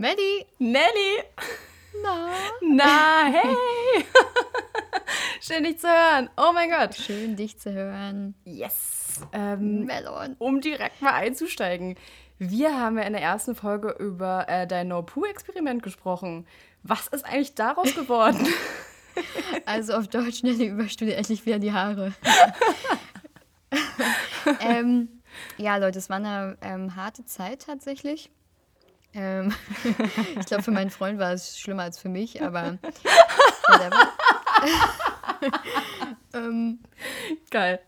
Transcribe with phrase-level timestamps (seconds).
[0.00, 0.46] Maddie!
[0.60, 1.24] Nelly!
[2.04, 2.28] Na?
[2.62, 4.04] Na, hey!
[5.40, 6.30] Schön, dich zu hören.
[6.36, 6.94] Oh mein Gott.
[6.94, 8.36] Schön, dich zu hören.
[8.44, 9.20] Yes.
[9.32, 10.36] Ähm, Melon.
[10.38, 11.96] um direkt mal einzusteigen.
[12.38, 16.46] Wir haben ja in der ersten Folge über äh, dein No-Poo-Experiment gesprochen.
[16.84, 18.46] Was ist eigentlich daraus geworden?
[19.66, 22.12] Also auf Deutsch Nelly überstudie endlich wieder die Haare.
[24.60, 25.08] ähm,
[25.56, 28.30] ja, Leute, es war eine ähm, harte Zeit tatsächlich.
[29.14, 29.52] Ähm,
[30.38, 32.78] ich glaube, für meinen Freund war es schlimmer als für mich, aber
[33.68, 34.08] whatever.
[36.34, 36.80] ähm,
[37.50, 37.80] Geil.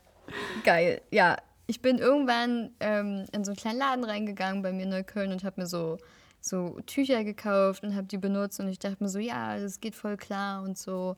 [0.64, 1.02] geil.
[1.10, 1.36] Ja,
[1.66, 5.44] ich bin irgendwann ähm, in so einen kleinen Laden reingegangen bei mir in Neukölln und
[5.44, 5.98] habe mir so,
[6.40, 9.94] so Tücher gekauft und habe die benutzt und ich dachte mir so, ja, das geht
[9.94, 11.14] voll klar und so.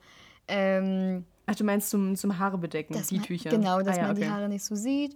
[0.48, 3.50] Ähm, Ach, du meinst zum, zum Haare bedecken, die man, Tücher?
[3.50, 4.30] Genau, dass ah, ja, man die okay.
[4.30, 5.14] Haare nicht so sieht.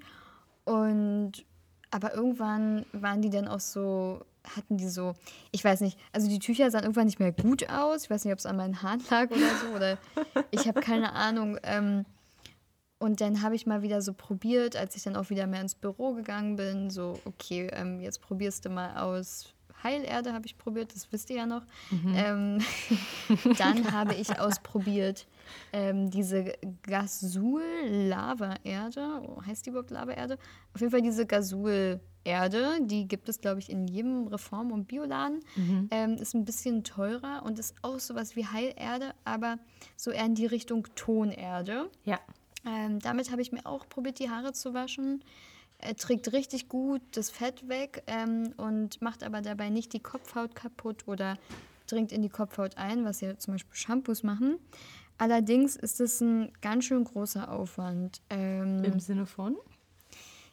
[0.64, 1.44] Und
[1.90, 5.14] aber irgendwann waren die dann auch so, hatten die so,
[5.50, 8.04] ich weiß nicht, also die Tücher sahen irgendwann nicht mehr gut aus.
[8.04, 9.98] Ich weiß nicht, ob es an meinen Haaren lag oder so, oder
[10.50, 11.58] ich habe keine Ahnung.
[11.62, 12.04] Ähm,
[12.98, 15.74] und dann habe ich mal wieder so probiert, als ich dann auch wieder mehr ins
[15.74, 19.52] Büro gegangen bin, so, okay, ähm, jetzt probierst du mal aus.
[19.82, 21.60] Heilerde habe ich probiert, das wisst ihr ja noch.
[22.14, 22.60] Ähm,
[23.58, 25.26] dann habe ich ausprobiert
[25.72, 29.22] ähm, diese Gasul-Lava-Erde.
[29.28, 30.38] Oh, heißt die überhaupt Lava-Erde?
[30.72, 31.26] Auf jeden Fall diese
[32.26, 35.40] Gasul-Erde, die gibt es, glaube ich, in jedem Reform- und Bioladen.
[35.90, 39.58] Ähm, ist ein bisschen teurer und ist auch sowas wie Heilerde, aber
[39.96, 41.90] so eher in die Richtung Tonerde.
[42.04, 42.18] Ja.
[42.66, 45.22] Ähm, damit habe ich mir auch probiert, die Haare zu waschen.
[45.78, 50.54] Er trägt richtig gut das Fett weg ähm, und macht aber dabei nicht die Kopfhaut
[50.54, 51.38] kaputt oder
[51.86, 54.58] dringt in die Kopfhaut ein, was ja zum Beispiel Shampoos machen.
[55.18, 58.20] Allerdings ist es ein ganz schön großer Aufwand.
[58.30, 59.56] Ähm, Im Sinne von?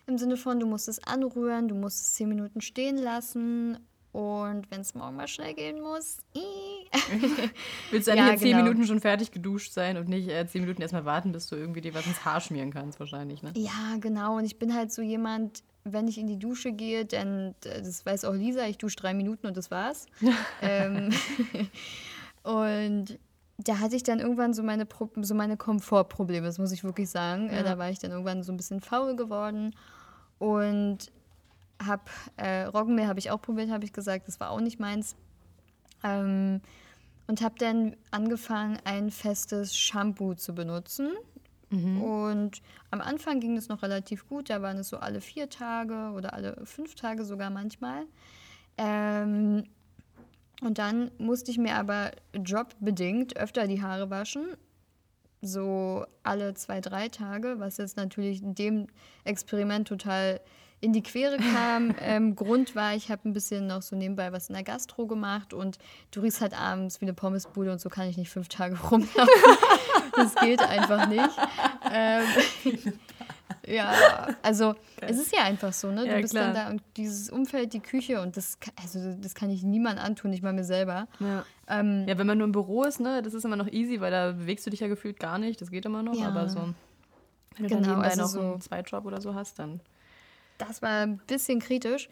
[0.06, 3.78] Im Sinne von, du musst es anrühren, du musst es zehn Minuten stehen lassen
[4.12, 6.18] und wenn es morgen mal schnell gehen muss.
[7.92, 8.64] Willst du Ja, eigentlich in zehn genau.
[8.64, 11.81] Minuten schon fertig geduscht sein und nicht äh, zehn Minuten erstmal warten, bis du irgendwie
[11.81, 13.53] dir was ins Haar schmieren kannst, wahrscheinlich, ne?
[13.56, 14.38] Ja, genau.
[14.38, 18.06] Und ich bin halt so jemand, wenn ich in die Dusche gehe, dann, äh, das
[18.06, 20.06] weiß auch Lisa, ich dusche drei Minuten und das war's.
[20.62, 21.09] ähm,
[22.44, 23.18] und
[23.58, 27.09] da hatte ich dann irgendwann so meine, Pro so meine Komfortprobleme, das muss ich wirklich
[27.09, 27.50] sagen.
[27.50, 27.63] Äh, Ja.
[27.63, 29.74] da war ich dann irgendwann so ein bisschen faul geworden
[30.44, 30.98] und
[31.81, 35.16] hab äh, Roggenmehl habe ich auch probiert, habe ich gesagt, das war auch nicht meins.
[36.04, 36.59] Ähm,
[37.28, 41.12] und habe dann angefangen, ein festes Shampoo zu benutzen.
[42.02, 42.62] Und
[42.92, 46.34] am Anfang ging es noch relativ gut, da waren es so alle vier Tage oder
[46.34, 48.04] alle fünf Tage sogar manchmal.
[48.78, 49.64] Ähm,
[50.62, 54.46] und dann musste ich mir aber jobbedingt öfter die Haare waschen,
[55.44, 58.88] so alle zwei, drei Tage, was jetzt natürlich in dem
[59.24, 60.40] Experiment total
[60.80, 61.96] in die Quere kam.
[62.02, 65.54] ähm, Grund war, ich habe ein bisschen noch so nebenbei was in der Gastro gemacht
[65.54, 65.78] und
[66.12, 69.28] du riechst halt abends wie eine Pommesbude und so kann ich nicht fünf Tage rumlaufen.
[70.16, 71.30] das geht einfach nicht.
[71.92, 72.25] Ähm,
[73.68, 76.01] ja, also es ist ja einfach so, ne?
[76.03, 76.46] Du Ja, bist klar.
[76.46, 80.31] dann da und dieses Umfeld, die Küche und das, also das kann ich niemand antun,
[80.31, 81.07] nicht mal mir selber.
[81.19, 81.46] Ja.
[81.68, 84.12] Ähm, Ja, wenn man nur im Büro ist, ne, das ist immer noch easy, weil
[84.12, 86.28] da bewegst du dich ja gefühlt gar nicht, das geht immer noch, Ja.
[86.28, 86.75] aber so, wenn
[87.57, 89.80] du Genau, dann nebenbei also noch so- einen Zweitjob oder so hast, dann
[90.57, 92.09] Das war ein bisschen kritisch.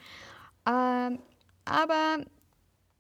[0.68, 1.20] Ähm,
[1.66, 2.18] aber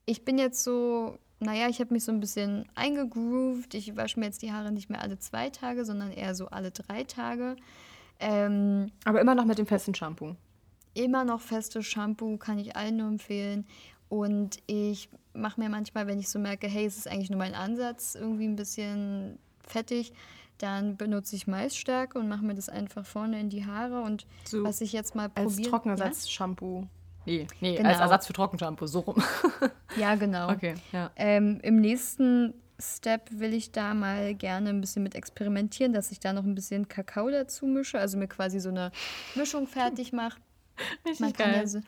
[0.06, 3.73] ich bin jetzt so, naja, ich habe mich so ein bisschen eingegroovt.
[3.73, 6.72] Ich wasche mir jetzt die Haare nicht mehr alle zwei Tage, sondern eher so alle
[6.72, 7.56] drei Tage.
[8.21, 10.35] Ähm, Aber immer noch mit dem festen Shampoo.
[10.93, 13.65] immer noch festes Shampoo, kann ich allen nur empfehlen.
[14.09, 17.55] Und ich mache mir manchmal, wenn ich so merke, hey, es ist eigentlich nur mein
[17.55, 20.11] Ansatz, irgendwie ein bisschen fettig,
[20.57, 24.01] dann benutze ich Maisstärke und mache mir das einfach vorne in die Haare.
[24.01, 25.71] Und So was ich jetzt mal Als probieren...
[25.71, 26.88] Trockenersatz-Shampoo.
[27.25, 27.89] Nee, nee, Genau.
[27.89, 29.23] als Ersatz für Trockenshampoo, so rum.
[29.95, 30.49] Ja, ja genau.
[30.51, 31.09] Okay, ja.
[31.15, 36.19] Ähm, Im nächsten Step will ich da mal gerne ein bisschen mit experimentieren, dass ich
[36.19, 38.92] da noch ein bisschen Kakao dazu mische, also mir quasi so eine
[39.36, 40.40] Mischung fertig mache.
[41.19, 41.81] Man kann ja so,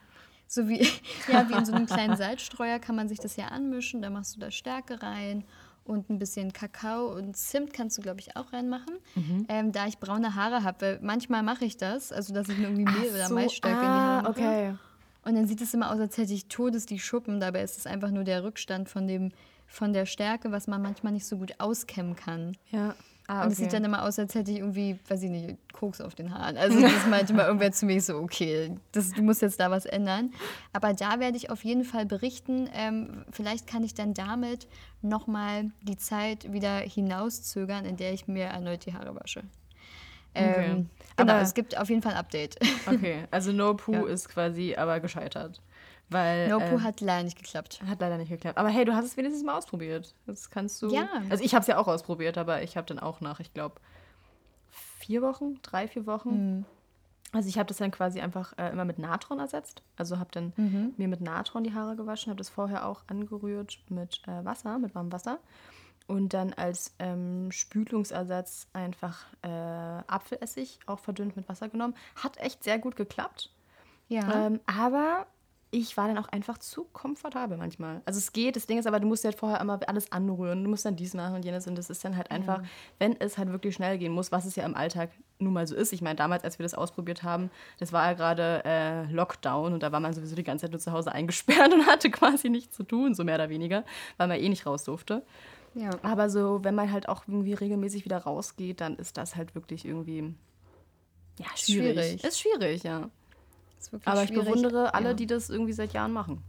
[0.47, 0.87] so wie,
[1.31, 4.01] ja, wie in so einem kleinen Salzstreuer kann man sich das ja anmischen.
[4.01, 5.43] Da machst du da Stärke rein
[5.85, 8.95] und ein bisschen Kakao und Zimt kannst du, glaube ich, auch reinmachen.
[9.15, 9.45] Mhm.
[9.49, 12.69] Ähm, da ich braune Haare habe, weil manchmal mache ich das, also dass ich mir
[12.69, 14.31] irgendwie Mehl oder so, Maisstärke in die ah, Haare mache.
[14.31, 14.75] okay.
[15.25, 17.39] Und dann sieht es immer aus, als hätte ich todes die Schuppen.
[17.39, 19.31] Dabei ist es einfach nur der Rückstand von, dem,
[19.73, 22.55] von der Stärke, was man manchmal nicht so gut auskämmen kann.
[22.69, 22.93] Ja.
[23.25, 25.99] Ah, Und es sieht dann immer aus, als hätte ich irgendwie, weiß ich nicht, Koks
[26.01, 26.57] auf den Haaren.
[26.57, 29.85] Also das meinte mal irgendwer zu mir so, okay, das, du musst jetzt da was
[29.85, 30.31] ändern.
[30.73, 32.69] Aber da werde ich auf jeden Fall berichten.
[32.73, 34.67] Ähm, vielleicht kann ich dann damit
[35.01, 39.41] nochmal die Zeit wieder hinauszögern, in der ich mir erneut die Haare wasche.
[40.35, 40.65] Okay.
[40.71, 42.57] Ähm, genau, Aber- es gibt auf jeden Fall ein Update.
[42.87, 44.05] Okay, also No Poo Ja.
[44.07, 45.61] ist quasi aber gescheitert.
[46.13, 47.81] Weil, Nopu äh, hat leider nicht geklappt.
[47.85, 48.57] hat leider nicht geklappt.
[48.57, 50.13] Aber hey, du hast es wenigstens mal ausprobiert.
[50.25, 50.89] Das kannst du.
[50.89, 51.07] Ja.
[51.29, 53.75] Also ich habe es ja auch ausprobiert, aber ich habe dann auch nach, ich glaube,
[54.69, 56.29] vier Wochen, drei, vier Wochen.
[56.29, 56.65] Hm.
[57.33, 59.81] Also ich habe das dann quasi einfach äh, immer mit Natron ersetzt.
[59.97, 60.93] Also habe dann Mhm.
[60.97, 64.93] mir mit Natron die Haare gewaschen, habe das vorher auch angerührt mit äh, Wasser, mit
[64.93, 65.39] warmem Wasser.
[66.05, 71.95] Und dann als ähm, Spülungsersatz einfach äh, Apfelessig auch verdünnt mit Wasser genommen.
[72.21, 73.49] Hat echt sehr gut geklappt.
[74.09, 74.47] Ja.
[74.47, 75.25] Ähm, aber
[75.73, 78.01] ich war dann auch einfach zu komfortabel manchmal.
[78.05, 80.69] Also es geht, das Ding ist aber, du musst halt vorher immer alles anrühren, du
[80.69, 82.61] musst dann dies machen und jenes und das ist dann halt einfach,
[82.99, 85.09] wenn es halt wirklich schnell gehen muss, was es ja im Alltag
[85.39, 85.91] nun mal so ist.
[85.91, 87.49] Ich meine, damals, als wir das ausprobiert haben,
[87.79, 90.79] das war ja gerade äh, Lockdown und da war man sowieso die ganze Zeit nur
[90.79, 93.83] zu Hause eingesperrt und hatte quasi nichts zu tun, so mehr oder weniger,
[94.17, 95.23] weil man eh nicht raus durfte.
[95.73, 95.89] ja.
[96.03, 99.85] Aber so, wenn man halt auch irgendwie regelmäßig wieder rausgeht, dann ist das halt wirklich
[99.85, 100.35] irgendwie
[101.39, 101.93] ja, schwierig.
[101.95, 102.23] Schwierig.
[102.23, 103.09] Ist schwierig, ja.
[104.05, 104.45] Aber ich schwierig.
[104.45, 105.13] bewundere alle, ja.
[105.13, 106.43] die das irgendwie seit Jahren machen.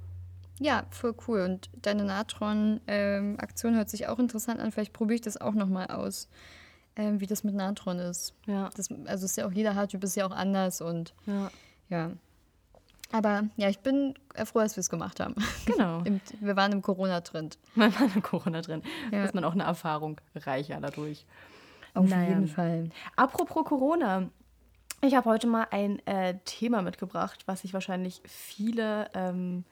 [0.61, 1.41] Ja, voll cool.
[1.41, 4.71] Und deine Natron-Aktion hört sich auch interessant an.
[4.73, 6.29] Vielleicht probiere ich das auch nochmal aus,
[6.97, 8.35] ähm, wie das mit Natron ist.
[8.47, 8.71] Ja.
[8.77, 11.51] Das, also ist ja auch jeder Haartyp ist ja auch anders und Ja.
[11.89, 12.11] ja.
[13.13, 14.15] Aber ja, ich bin
[14.45, 15.35] froh, dass wir es gemacht haben.
[15.67, 16.01] Genau.
[16.05, 17.59] Im, wir waren im Corona-Trend.
[17.77, 18.83] Man war in Corona drin.
[19.13, 19.25] Ja.
[19.25, 21.25] Ist man auch eine Erfahrung reicher dadurch.
[21.95, 22.31] Auf Naja.
[22.31, 22.91] jeden Fall.
[23.15, 24.29] Apropos Corona.
[25.07, 29.65] Ich habe heute mal ein äh, Thema mitgebracht, was sich wahrscheinlich viele ähm,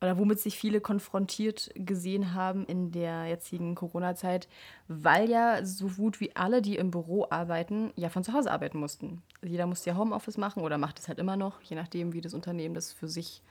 [0.00, 4.46] oder womit sich viele konfrontiert gesehen haben in der jetzigen Corona-Zeit,
[4.86, 8.78] weil ja so gut wie alle, die im Büro arbeiten, ja von zu Hause arbeiten
[8.78, 9.22] mussten.
[9.42, 12.32] Jeder musste ja Homeoffice machen oder macht es halt immer noch, je nachdem, wie das
[12.32, 13.42] Unternehmen das für sich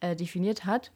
[0.00, 0.90] äh, definiert hat.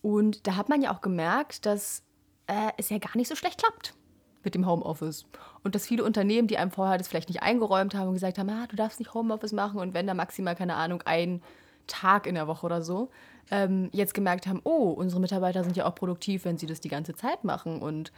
[0.00, 2.04] Und da hat man ja auch gemerkt, dass
[2.46, 3.96] äh, es ja gar nicht so schlecht klappt
[4.44, 5.26] mit dem Homeoffice.
[5.62, 8.50] Und dass viele Unternehmen, die einem vorher das vielleicht nicht eingeräumt haben und gesagt haben,
[8.50, 11.42] ah, du darfst nicht Homeoffice machen und wenn da maximal, keine Ahnung, ein
[11.86, 13.10] Tag in der Woche oder so,
[13.50, 16.88] ähm, jetzt gemerkt haben, oh, unsere Mitarbeiter sind ja auch produktiv, wenn sie das die
[16.88, 17.82] ganze Zeit machen.
[17.82, 18.12] Und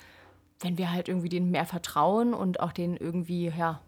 [0.60, 3.80] wenn wir halt irgendwie denen mehr vertrauen und auch denen irgendwie, ja,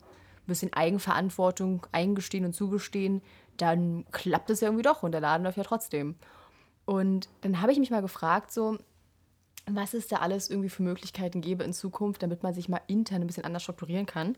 [0.47, 3.23] ein bisschen Eigenverantwortung eingestehen und zugestehen,
[3.56, 6.17] dann klappt es ja irgendwie doch und der Laden läuft ja trotzdem.
[6.85, 8.79] Und dann habe ich mich mal gefragt, so,
[9.69, 13.23] was es da alles irgendwie für Möglichkeiten gäbe in Zukunft, damit man sich mal intern
[13.23, 14.37] ein bisschen anders strukturieren kann.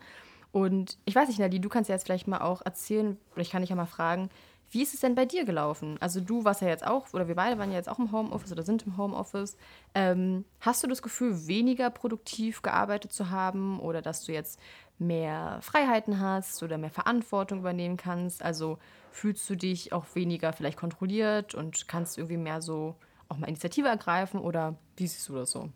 [0.51, 3.51] Und ich weiß nicht, Nadine, du kannst ja jetzt vielleicht mal auch erzählen, oder ich
[3.51, 4.31] kann dich ja mal fragen,
[4.71, 5.97] wie ist es denn bei dir gelaufen?
[6.01, 8.53] Also du warst ja jetzt auch, oder wir beide waren ja jetzt auch im Homeoffice
[8.53, 9.57] oder sind im Homeoffice.
[9.95, 14.61] Ähm, hast du das Gefühl, weniger produktiv gearbeitet zu haben oder dass du jetzt
[14.99, 18.43] mehr Freiheiten hast oder mehr Verantwortung übernehmen kannst?
[18.43, 18.79] Also
[19.11, 22.95] fühlst du dich auch weniger vielleicht kontrolliert und kannst irgendwie mehr so
[23.29, 25.69] auch mal Initiative ergreifen oder wie siehst du das so?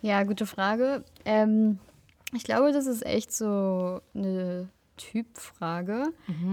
[0.00, 1.04] Ja, gute Frage.
[1.24, 1.78] Ähm,
[2.34, 6.12] ich glaube, das ist echt so eine Typfrage.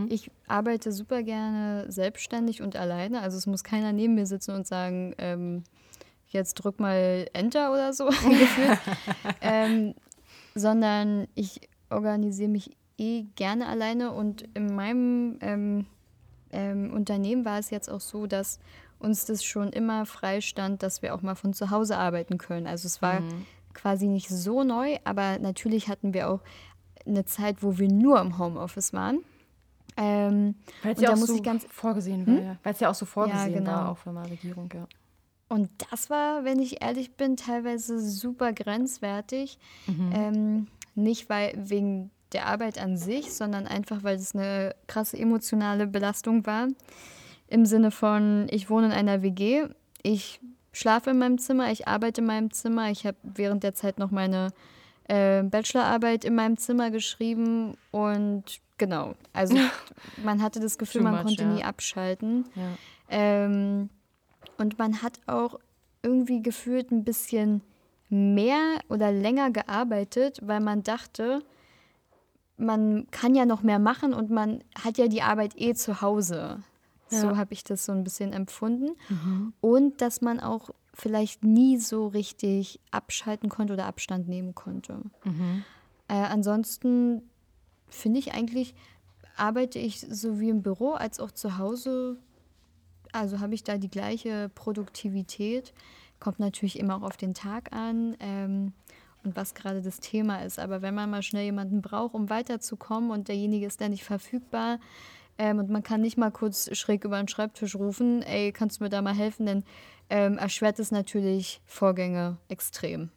[0.09, 3.21] Ich arbeite super gerne selbstständig und alleine.
[3.21, 5.63] Also es muss keiner neben mir sitzen und sagen, ähm,
[6.29, 8.09] jetzt drück mal Enter oder so,
[9.41, 9.93] ähm,
[10.55, 15.85] sondern ich organisiere mich eh gerne alleine und in meinem ähm,
[16.51, 18.59] ähm, Unternehmen war es jetzt auch so, dass
[18.99, 22.67] uns das schon immer freistand, dass wir auch mal von zu Hause arbeiten können.
[22.67, 23.21] Also es war
[23.73, 26.41] quasi nicht so neu, aber natürlich hatten wir auch
[27.05, 29.19] eine Zeit, wo wir nur im Homeoffice waren.
[29.97, 32.57] Ähm, Weil es ja da auch muss so ich ganz vorgesehen war, ja.
[32.63, 34.87] Weil es ja auch so vorgesehen war, auch von der Regierung, ja.
[35.49, 39.57] Und das war, wenn ich ehrlich bin, teilweise super grenzwertig.
[40.13, 45.87] Ähm, nicht weil wegen der Arbeit an sich, sondern einfach, weil es eine krasse emotionale
[45.87, 46.67] Belastung war.
[47.49, 49.65] Im Sinne von, ich wohne in einer WG,
[50.03, 50.39] ich
[50.71, 54.11] schlafe in meinem Zimmer, ich arbeite in meinem Zimmer, ich habe während der Zeit noch
[54.11, 54.49] meine
[55.07, 58.43] äh, Bachelorarbeit in meinem Zimmer geschrieben und
[58.77, 59.57] genau, also
[60.23, 61.49] man hatte das Gefühl, man much, konnte ja.
[61.49, 62.45] nie abschalten.
[62.55, 62.77] ja.
[63.09, 63.89] Ähm,
[64.59, 65.59] und man hat auch
[66.03, 67.61] irgendwie gefühlt ein bisschen
[68.09, 71.41] mehr oder länger gearbeitet, weil man dachte,
[72.57, 76.59] man kann ja noch mehr machen und man hat ja die Arbeit eh zu Hause.
[77.09, 77.37] So Ja.
[77.37, 78.95] habe ich das so ein bisschen empfunden.
[79.61, 85.01] Und dass man auch vielleicht nie so richtig abschalten konnte oder Abstand nehmen konnte.
[86.07, 87.21] Äh, ansonsten
[87.89, 88.75] finde ich eigentlich,
[89.37, 92.17] arbeite ich sowie im Büro als auch zu Hause,
[93.13, 95.73] also habe ich da die gleiche Produktivität.
[96.19, 98.73] Kommt natürlich immer auch auf den Tag an ähm,
[99.23, 100.59] und was gerade das Thema ist.
[100.59, 104.79] Aber wenn man mal schnell jemanden braucht, um weiterzukommen und derjenige ist dann nicht verfügbar
[105.39, 108.83] ähm, und man kann nicht mal kurz schräg über den Schreibtisch rufen, ey, kannst du
[108.83, 109.63] mir da mal helfen, dann
[110.11, 113.09] ähm, erschwert es natürlich Vorgänge extrem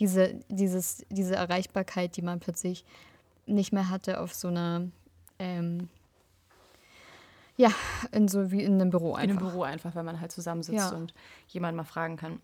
[0.00, 2.84] diese, dieses, diese Erreichbarkeit, die man plötzlich
[3.46, 4.88] nicht mehr hatte auf so einer,
[5.38, 5.88] ähm,
[7.56, 7.70] Ja,
[8.10, 9.24] in so wie in einem Büro einfach.
[9.24, 10.96] In einem Büro einfach, wenn man halt zusammensitzt ja.
[10.96, 11.12] und
[11.48, 12.40] jemanden mal fragen kann.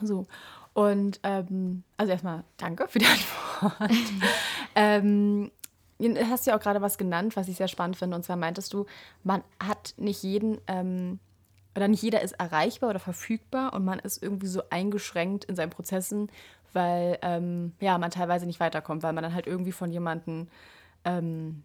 [0.00, 0.26] So.
[0.72, 3.90] Und ähm, also erstmal danke für die Antwort.
[4.76, 5.50] ähm,
[5.98, 8.16] du hast ja auch gerade was genannt, was ich sehr spannend finde.
[8.16, 8.86] Und zwar meintest du,
[9.22, 11.18] man hat nicht jeden, ähm,
[11.76, 15.70] oder nicht jeder ist erreichbar oder verfügbar und man ist irgendwie so eingeschränkt in seinen
[15.70, 16.30] Prozessen,
[16.72, 20.48] weil ähm, ja, man teilweise nicht weiterkommt, weil man dann halt irgendwie von jemandem,
[21.04, 21.62] ähm,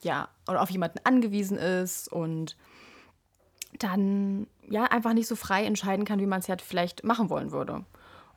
[0.00, 2.56] ja, oder auf jemanden angewiesen ist und
[3.78, 7.52] dann ja einfach nicht so frei entscheiden kann, wie man es ja vielleicht machen wollen
[7.52, 7.84] würde.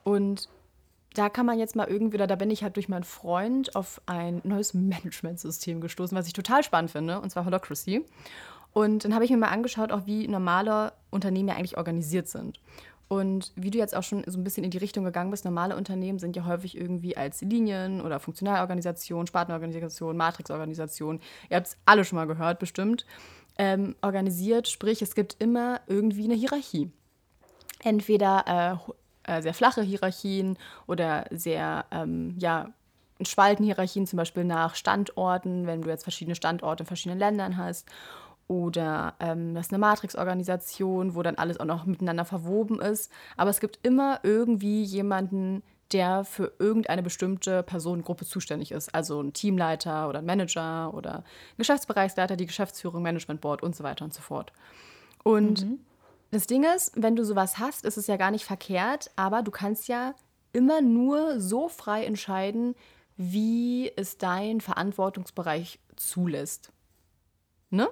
[0.03, 0.49] Und
[1.13, 4.01] da kann man jetzt mal irgendwie, oder da bin ich halt durch meinen Freund auf
[4.05, 8.05] ein neues Managementsystem gestoßen, was ich total spannend finde, und zwar Holocracy.
[8.73, 12.59] Und dann habe ich mir mal angeschaut, auch wie normale Unternehmen ja eigentlich organisiert sind.
[13.09, 15.75] Und wie du jetzt auch schon so ein bisschen in die Richtung gegangen bist, normale
[15.75, 22.05] Unternehmen sind ja häufig irgendwie als Linien- oder Funktionalorganisation, Spartenorganisation, Matrixorganisation, ihr habt es alle
[22.05, 23.05] schon mal gehört bestimmt,
[23.57, 24.69] ähm, organisiert.
[24.69, 26.89] Sprich, es gibt immer irgendwie eine Hierarchie.
[27.83, 28.91] Entweder äh,
[29.23, 32.69] äh, sehr flache Hierarchien oder sehr, ähm, ja,
[33.21, 37.87] Spaltenhierarchien, zum Beispiel nach Standorten, wenn du jetzt verschiedene Standorte in verschiedenen Ländern hast.
[38.47, 43.11] Oder ähm, das ist eine Matrix-Organisation, wo dann alles auch noch miteinander verwoben ist.
[43.37, 45.63] Aber es gibt immer irgendwie jemanden,
[45.93, 48.93] der für irgendeine bestimmte Personengruppe zuständig ist.
[48.93, 51.23] Also ein Teamleiter oder ein Manager oder ein
[51.57, 54.51] Geschäftsbereichsleiter, die Geschäftsführung, Management Board und so weiter und so fort.
[55.23, 55.79] Und mhm.
[56.31, 59.51] Das Ding ist, wenn du sowas hast, ist es ja gar nicht verkehrt, aber du
[59.51, 60.15] kannst ja
[60.53, 62.75] immer nur so frei entscheiden,
[63.17, 66.71] wie es dein Verantwortungsbereich zulässt.
[67.69, 67.89] Ne?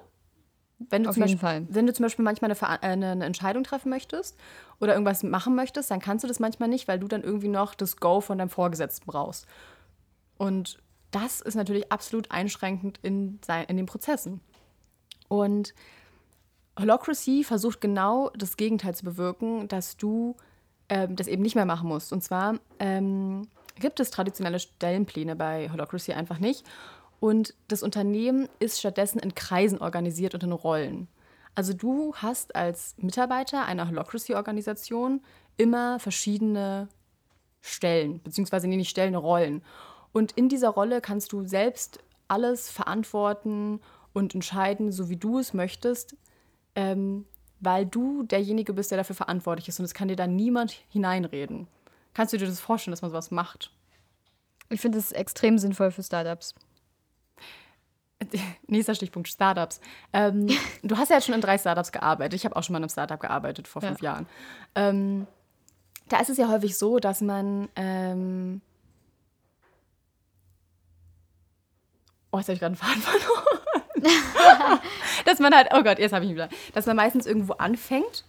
[0.80, 1.68] Wenn du, Auf jeden Beispiel, Fall.
[1.70, 4.40] wenn du zum Beispiel manchmal eine, äh, eine, Entscheidung treffen möchtest
[4.80, 7.76] oder irgendwas machen möchtest, dann kannst du das manchmal nicht, weil du dann irgendwie noch
[7.76, 9.46] das Go von deinem Vorgesetzten brauchst.
[10.38, 10.82] Und
[11.12, 14.40] das ist natürlich absolut einschränkend in, sein, in den Prozessen.
[15.28, 15.74] Und
[16.80, 20.36] Holocracy versucht genau das Gegenteil zu bewirken, dass du
[20.90, 22.12] ähm, das eben nicht mehr machen musst.
[22.14, 23.48] Und zwar ähm,
[23.80, 26.66] gibt es traditionelle Stellenpläne bei Holocracy einfach nicht.
[27.20, 31.08] Und das Unternehmen ist stattdessen in Kreisen organisiert und in Rollen.
[31.56, 35.22] Also du hast als Mitarbeiter einer Holocracy-Organisation
[35.58, 36.88] immer verschiedene
[37.62, 39.62] Stellen, beziehungsweise nee, nicht Stellen, Rollen.
[40.14, 43.82] Und in dieser Rolle kannst du selbst alles verantworten
[44.14, 46.16] und entscheiden, so wie du es möchtest,
[46.80, 47.26] ähm,
[47.60, 51.68] weil du derjenige bist, der dafür verantwortlich ist und es kann dir da niemand hineinreden.
[52.14, 53.74] Kannst du dir das vorstellen, dass man sowas macht?
[54.70, 56.56] Ich finde es extrem sinnvoll für Startups.
[58.68, 59.82] Nächster Stichpunkt, Startups.
[60.14, 60.48] Ähm,
[60.84, 62.36] du hast ja jetzt schon in drei Startups gearbeitet.
[62.36, 64.14] Ich habe auch schon mal in einem Startup gearbeitet vor fünf ja.
[64.14, 64.28] Jahren.
[64.76, 65.28] Ähm,
[66.08, 67.68] da ist es ja häufig so, dass man.
[67.76, 68.62] Ähm
[72.32, 73.69] oh, jetzt habe ich gerade einen Faden verloren.
[75.26, 78.24] dass man halt, oh Gott, jetzt habe ich ihn wieder, dass man meistens irgendwo anfängt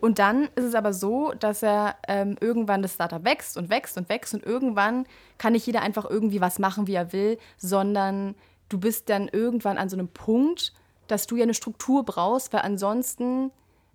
[0.00, 3.96] und dann ist es aber so, dass er ähm, irgendwann das Startup wächst und wächst
[3.96, 5.06] und wächst und irgendwann
[5.38, 8.34] kann nicht jeder einfach irgendwie was machen, wie er will, sondern
[8.68, 10.72] du bist dann irgendwann an so einem Punkt,
[11.08, 13.50] dass du ja eine Struktur brauchst, weil ansonsten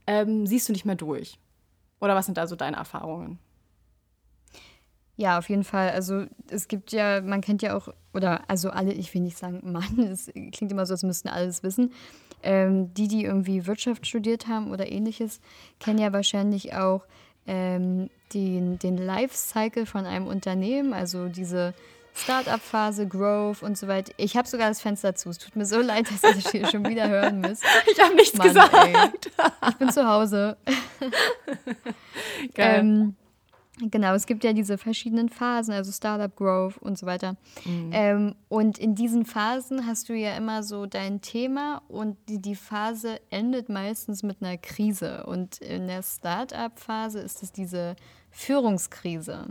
[0.06, 1.40] ähm, siehst du nicht mehr durch.
[2.00, 3.40] Oder was sind da so deine Erfahrungen?
[5.16, 5.90] Ja, auf jeden Fall.
[5.90, 9.62] Also es gibt ja, man kennt ja auch, oder also alle, ich will nicht sagen
[9.72, 11.94] Mann, es klingt immer so, als müssten alles wissen.
[12.44, 15.40] Ähm, die, die irgendwie Wirtschaft studiert haben oder ähnliches,
[15.80, 17.04] kennen ja wahrscheinlich auch
[17.48, 21.74] ähm, den, den Lifecycle von einem Unternehmen, also diese
[22.14, 24.12] Start-up-Phase, Growth und so weiter.
[24.18, 25.30] Ich habe sogar das Fenster zu.
[25.30, 27.64] Es tut mir so leid, dass ihr das hier schon wieder hören müsst.
[27.92, 28.74] Ich habe nichts Mann, gesagt.
[28.74, 28.96] Ey.
[29.70, 30.58] Ich bin zu Hause.
[32.54, 32.80] Geil.
[32.80, 33.16] Ähm,
[33.80, 37.38] Genau, es gibt ja diese verschiedenen Phasen, also Startup Growth und so weiter.
[37.64, 37.90] Mhm.
[37.94, 42.56] Ähm, und in diesen Phasen hast du ja immer so dein Thema und die, die
[42.56, 45.26] Phase endet meistens mit einer Krise.
[45.28, 47.96] Und in der Startup-Phase ist es diese
[48.32, 49.46] Führungskrise.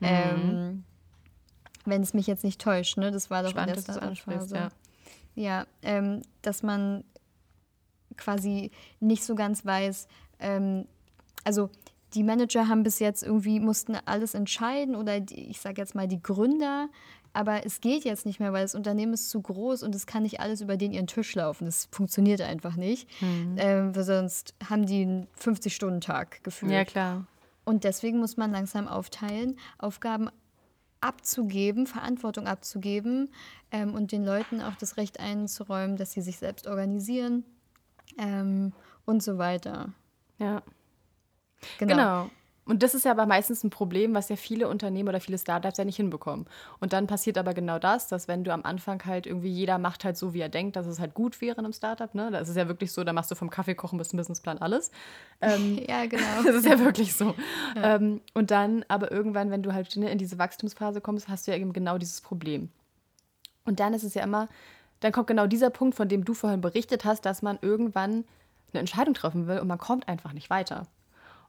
[0.00, 0.06] Mhm.
[0.06, 0.84] Ähm,
[1.84, 3.12] wenn es mich jetzt nicht täuscht, ne?
[3.12, 4.56] Das war doch Spannend, in der Startup-Phase.
[4.56, 4.70] Ja,
[5.34, 7.04] ja ähm, dass man
[8.16, 10.08] quasi nicht so ganz weiß,
[10.40, 10.86] ähm,
[11.44, 11.70] also
[12.14, 16.08] die Manager haben bis jetzt irgendwie, mussten alles entscheiden oder die, ich sage jetzt mal
[16.08, 16.88] die Gründer,
[17.32, 20.22] aber es geht jetzt nicht mehr, weil das Unternehmen ist zu groß und es kann
[20.22, 21.64] nicht alles über den ihren Tisch laufen.
[21.66, 23.10] Das funktioniert einfach nicht.
[23.20, 23.56] Mhm.
[23.58, 26.72] Ähm, sonst haben die einen 50-Stunden-Tag gefühlt.
[26.72, 27.26] Ja, klar.
[27.64, 30.30] Und deswegen muss man langsam aufteilen, Aufgaben
[31.00, 33.30] abzugeben, Verantwortung abzugeben
[33.72, 37.44] ähm, und den Leuten auch das Recht einzuräumen, dass sie sich selbst organisieren
[38.16, 38.72] ähm,
[39.04, 39.92] und so weiter.
[40.38, 40.62] Ja.
[41.78, 41.94] Genau.
[41.94, 42.30] genau.
[42.66, 45.76] Und das ist ja aber meistens ein Problem, was ja viele Unternehmen oder viele Startups
[45.76, 46.46] ja nicht hinbekommen.
[46.80, 50.04] Und dann passiert aber genau das, dass wenn du am Anfang halt irgendwie jeder macht
[50.04, 52.30] halt so, wie er denkt, dass es halt gut wäre in einem Startup, ne?
[52.30, 54.90] Das ist ja wirklich so, da machst du vom Kaffee kochen bis zum Businessplan alles.
[55.40, 56.22] Ähm, ja, genau.
[56.44, 57.34] Das ist ja wirklich so.
[57.76, 57.96] Ja.
[57.96, 61.58] Ähm, und dann aber irgendwann, wenn du halt in diese Wachstumsphase kommst, hast du ja
[61.58, 62.70] eben genau dieses Problem.
[63.66, 64.48] Und dann ist es ja immer,
[65.00, 68.24] dann kommt genau dieser Punkt, von dem du vorhin berichtet hast, dass man irgendwann
[68.72, 70.86] eine Entscheidung treffen will und man kommt einfach nicht weiter.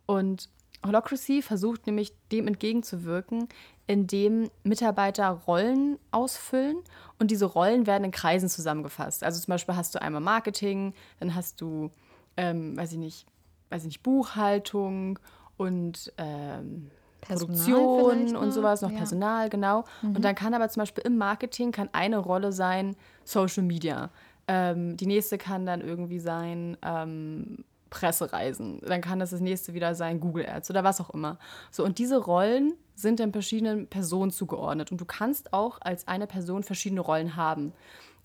[0.06, 0.50] Und
[0.86, 3.48] Holocracy versucht nämlich dem entgegenzuwirken,
[3.88, 6.78] indem Mitarbeiter Rollen ausfüllen
[7.20, 9.24] und diese Rollen werden in Kreisen zusammengefasst.
[9.24, 11.92] Also zum Beispiel hast du einmal Marketing, dann hast du,
[12.38, 13.26] ähm, weiß ich nicht,
[13.70, 15.20] weiß ich nicht, Buchhaltung
[15.58, 18.98] und ähm, Produktion und sowas, noch ja.
[18.98, 19.84] Personal, genau.
[20.02, 20.16] Mhm.
[20.16, 24.10] Und dann kann aber zum Beispiel im Marketing kann eine Rolle sein Social Media.
[24.48, 28.82] Ähm, die nächste kann dann irgendwie sein ähm, Pressereisen.
[28.82, 31.40] Dann kann das das nächste wieder sein Google Ads oder was auch immer.
[31.72, 34.92] So, und diese Rollen sind dann verschiedenen Personen zugeordnet.
[34.92, 37.72] Und du kannst auch als eine Person verschiedene Rollen haben.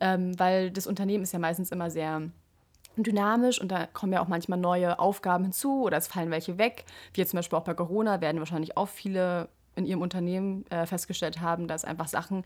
[0.01, 2.23] Ähm, weil das Unternehmen ist ja meistens immer sehr
[2.97, 6.85] dynamisch und da kommen ja auch manchmal neue Aufgaben hinzu oder es fallen welche weg.
[7.15, 10.85] Wie jetzt zum Beispiel auch bei Corona werden wahrscheinlich auch viele in ihrem Unternehmen äh,
[10.85, 12.43] festgestellt haben, dass einfach Sachen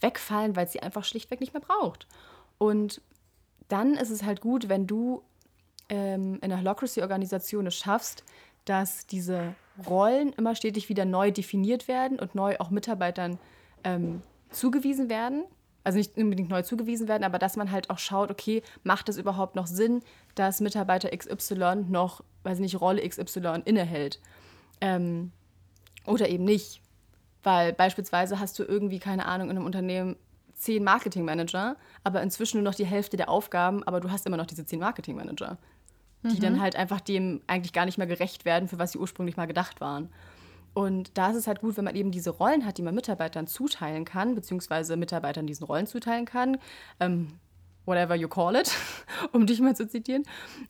[0.00, 2.06] wegfallen, weil sie einfach schlichtweg nicht mehr braucht.
[2.56, 3.02] Und
[3.68, 5.22] dann ist es halt gut, wenn du
[5.88, 8.24] ähm, in der Holocracy-Organisation es schaffst,
[8.64, 9.54] dass diese
[9.88, 13.38] Rollen immer stetig wieder neu definiert werden und neu auch Mitarbeitern
[13.84, 15.44] ähm, zugewiesen werden.
[15.84, 19.18] Also nicht unbedingt neu zugewiesen werden, aber dass man halt auch schaut, okay, macht es
[19.18, 20.02] überhaupt noch Sinn,
[20.36, 24.20] dass Mitarbeiter XY noch, weiß nicht, Rolle XY innehält?
[24.80, 25.32] Ähm,
[26.06, 26.80] oder eben nicht.
[27.42, 30.16] Weil beispielsweise hast du irgendwie, keine Ahnung, in einem Unternehmen
[30.62, 34.46] zehn Marketingmanager, aber inzwischen nur noch die Hälfte der Aufgaben, aber du hast immer noch
[34.46, 35.58] diese zehn Marketingmanager
[36.22, 36.40] die mhm.
[36.40, 39.46] dann halt einfach dem eigentlich gar nicht mehr gerecht werden, für was sie ursprünglich mal
[39.46, 40.08] gedacht waren.
[40.74, 43.46] Und da ist es halt gut, wenn man eben diese Rollen hat, die man Mitarbeitern
[43.46, 46.58] zuteilen kann, beziehungsweise Mitarbeitern diesen Rollen zuteilen kann.
[46.98, 47.28] Ähm,
[47.84, 48.74] whatever you call it,
[49.32, 50.22] um dich mal zu zitieren.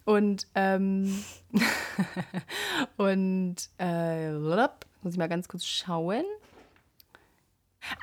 [0.05, 1.23] Und, ähm,
[2.97, 6.25] und äh, muss ich mal ganz kurz schauen.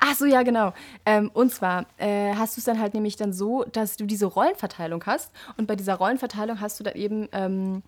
[0.00, 0.72] Ach so, ja, genau.
[1.06, 4.26] Ähm, und zwar äh, hast du es dann halt nämlich dann so, dass du diese
[4.26, 5.32] Rollenverteilung hast.
[5.56, 7.82] Und bei dieser Rollenverteilung hast du dann eben ähm,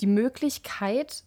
[0.00, 1.24] die Möglichkeit,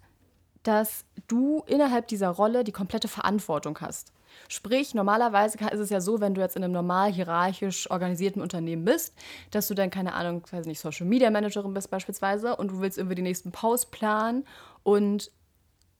[0.63, 4.11] dass du innerhalb dieser Rolle die komplette Verantwortung hast.
[4.47, 8.85] Sprich, normalerweise ist es ja so, wenn du jetzt in einem normal hierarchisch organisierten Unternehmen
[8.85, 9.13] bist,
[9.51, 12.97] dass du dann, keine Ahnung, weiß nicht, Social Media Managerin bist beispielsweise und du willst
[12.97, 14.45] irgendwie die nächsten Posts planen
[14.83, 15.31] und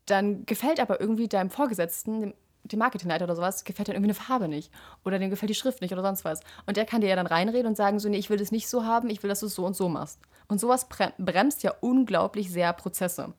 [0.06, 4.48] dann gefällt aber irgendwie deinem Vorgesetzten, dem Marketingleiter oder sowas gefällt dann irgendwie eine Farbe
[4.48, 4.72] nicht
[5.04, 6.42] oder dem gefällt die Schrift nicht oder sonst was.
[6.66, 8.70] Und der kann dir ja dann reinreden und sagen so, nee, ich will das nicht
[8.70, 10.20] so haben, ich will, dass du es so und so machst.
[10.48, 13.34] Und sowas bremst ja unglaublich sehr Prozesse.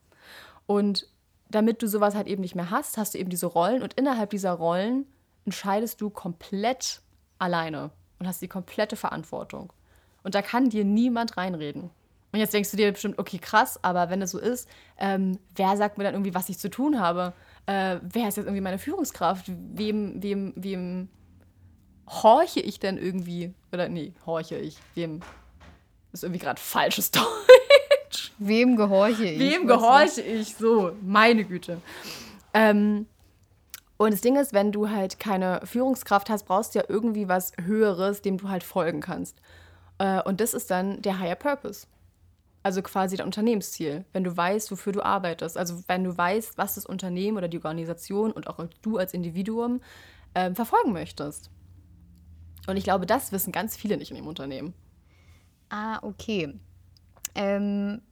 [0.66, 1.08] Und
[1.50, 4.30] damit du sowas halt eben nicht mehr hast, hast du eben diese Rollen und innerhalb
[4.30, 5.06] dieser Rollen
[5.44, 7.02] entscheidest du komplett
[7.38, 9.72] alleine und hast die komplette Verantwortung.
[10.22, 11.90] Und da kann dir niemand reinreden.
[12.32, 15.76] Und jetzt denkst du dir bestimmt, okay, krass, aber wenn das so ist, ähm, wer
[15.76, 17.34] sagt mir dann irgendwie, was ich zu tun habe?
[17.66, 19.46] Äh, wer ist jetzt irgendwie meine Führungskraft?
[19.48, 21.08] Wem, wem, wem
[22.08, 23.54] horche ich denn irgendwie?
[23.72, 24.76] Oder nee, horche ich.
[24.94, 25.20] Wem
[26.12, 28.32] ist irgendwie gerade falsches Deutsch?
[28.38, 29.38] Wem gehorche ich?
[29.38, 30.54] Wem gehorche ich?
[30.56, 31.80] So, meine Güte.
[32.54, 33.06] Ähm,
[33.96, 37.52] und das Ding ist, wenn du halt keine Führungskraft hast, brauchst du ja irgendwie was
[37.62, 39.38] Höheres, dem du halt folgen kannst.
[39.98, 41.86] Äh, und das ist dann der Higher Purpose.
[42.62, 45.58] Also quasi dein Unternehmensziel, wenn du weißt, wofür du arbeitest.
[45.58, 49.80] Also wenn du weißt, was das Unternehmen oder die Organisation und auch du als Individuum
[50.34, 51.50] äh, verfolgen möchtest.
[52.66, 54.74] Und ich glaube, das wissen ganz viele nicht in dem Unternehmen.
[55.68, 56.54] Ah, okay.
[57.34, 58.02] Ähm,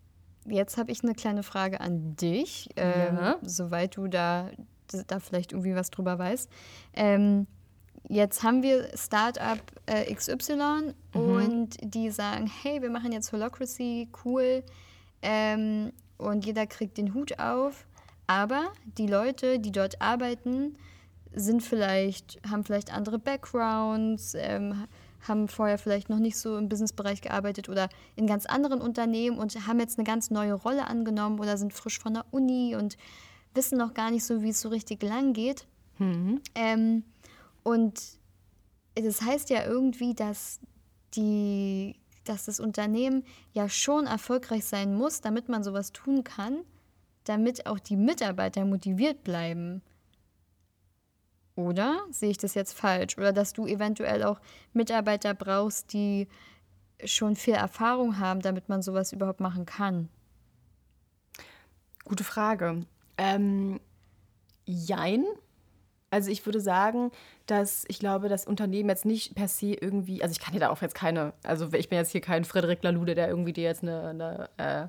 [0.47, 3.39] jetzt habe ich eine kleine Frage an dich, ähm, ja.
[3.43, 4.51] soweit du da,
[5.07, 6.51] da vielleicht irgendwie was drüber weißt.
[6.95, 7.47] Ähm,
[8.09, 11.21] jetzt haben wir Startup äh, XY mhm.
[11.21, 14.63] und die sagen, hey, wir machen jetzt Holocracy, cool.
[15.23, 17.87] Ähm, und jeder kriegt den Hut auf.
[18.27, 20.77] Aber die Leute, die dort arbeiten,
[21.33, 24.87] sind vielleicht, haben vielleicht andere Backgrounds, ähm,
[25.27, 29.67] haben vorher vielleicht noch nicht so im Businessbereich gearbeitet oder in ganz anderen Unternehmen und
[29.67, 32.97] haben jetzt eine ganz neue Rolle angenommen oder sind frisch von der Uni und
[33.55, 35.67] wissen noch gar nicht so, wie es so richtig lang geht.
[35.99, 36.41] Mhm.
[36.55, 37.05] Ähm,
[37.62, 38.01] und
[38.94, 40.61] das heißt ja irgendwie, dass,
[41.14, 46.64] die, dass das Unternehmen ja schon erfolgreich sein muss, damit man sowas tun kann,
[47.25, 49.83] damit auch die Mitarbeiter motiviert bleiben.
[51.55, 53.18] Oder sehe ich das jetzt falsch?
[53.18, 54.40] Oder dass du eventuell auch
[54.73, 56.29] Mitarbeiter brauchst, die
[57.05, 60.09] schon viel Erfahrung haben, damit man sowas überhaupt machen kann?
[62.05, 62.87] Gute Frage.
[63.18, 63.79] Ähm,
[64.64, 65.25] jein.
[66.11, 67.12] Also ich würde sagen,
[67.46, 70.70] dass ich glaube, das Unternehmen jetzt nicht per se irgendwie, also ich kann dir da
[70.70, 73.83] auch jetzt keine, also ich bin jetzt hier kein Frederik Lalude, der irgendwie dir jetzt
[73.83, 74.88] eine, eine äh,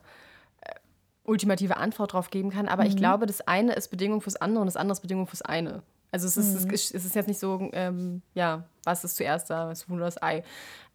[1.24, 2.90] ultimative Antwort drauf geben kann, aber mhm.
[2.90, 5.84] ich glaube, das eine ist Bedingung fürs andere und das andere ist Bedingung fürs eine.
[6.12, 6.74] Also es ist, mhm.
[6.74, 10.06] es ist jetzt nicht so, ähm, ja, was ist zuerst da, was ist Huhn oder
[10.06, 10.44] das Ei.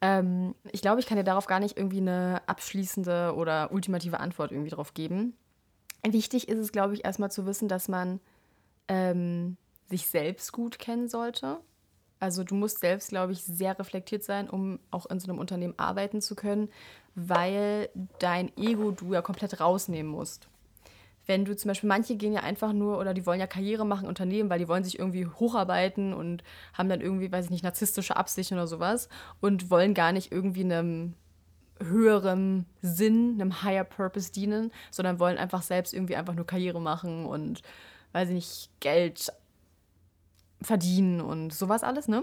[0.02, 4.52] Ähm, ich glaube, ich kann dir darauf gar nicht irgendwie eine abschließende oder ultimative Antwort
[4.52, 5.34] irgendwie drauf geben.
[6.06, 8.20] Wichtig ist es, glaube ich, erstmal zu wissen, dass man
[8.88, 9.56] ähm,
[9.88, 11.58] sich selbst gut kennen sollte.
[12.18, 15.74] Also du musst selbst, glaube ich, sehr reflektiert sein, um auch in so einem Unternehmen
[15.76, 16.70] arbeiten zu können,
[17.14, 20.48] weil dein Ego du ja komplett rausnehmen musst.
[21.26, 24.06] Wenn du zum Beispiel, manche gehen ja einfach nur oder die wollen ja Karriere machen,
[24.06, 28.16] Unternehmen, weil die wollen sich irgendwie hocharbeiten und haben dann irgendwie, weiß ich nicht, narzisstische
[28.16, 29.08] Absichten oder sowas
[29.40, 31.14] und wollen gar nicht irgendwie einem
[31.82, 37.26] höherem Sinn, einem Higher Purpose dienen, sondern wollen einfach selbst irgendwie einfach nur Karriere machen
[37.26, 37.60] und,
[38.12, 39.32] weiß ich nicht, Geld
[40.66, 42.22] verdienen und sowas alles, ne?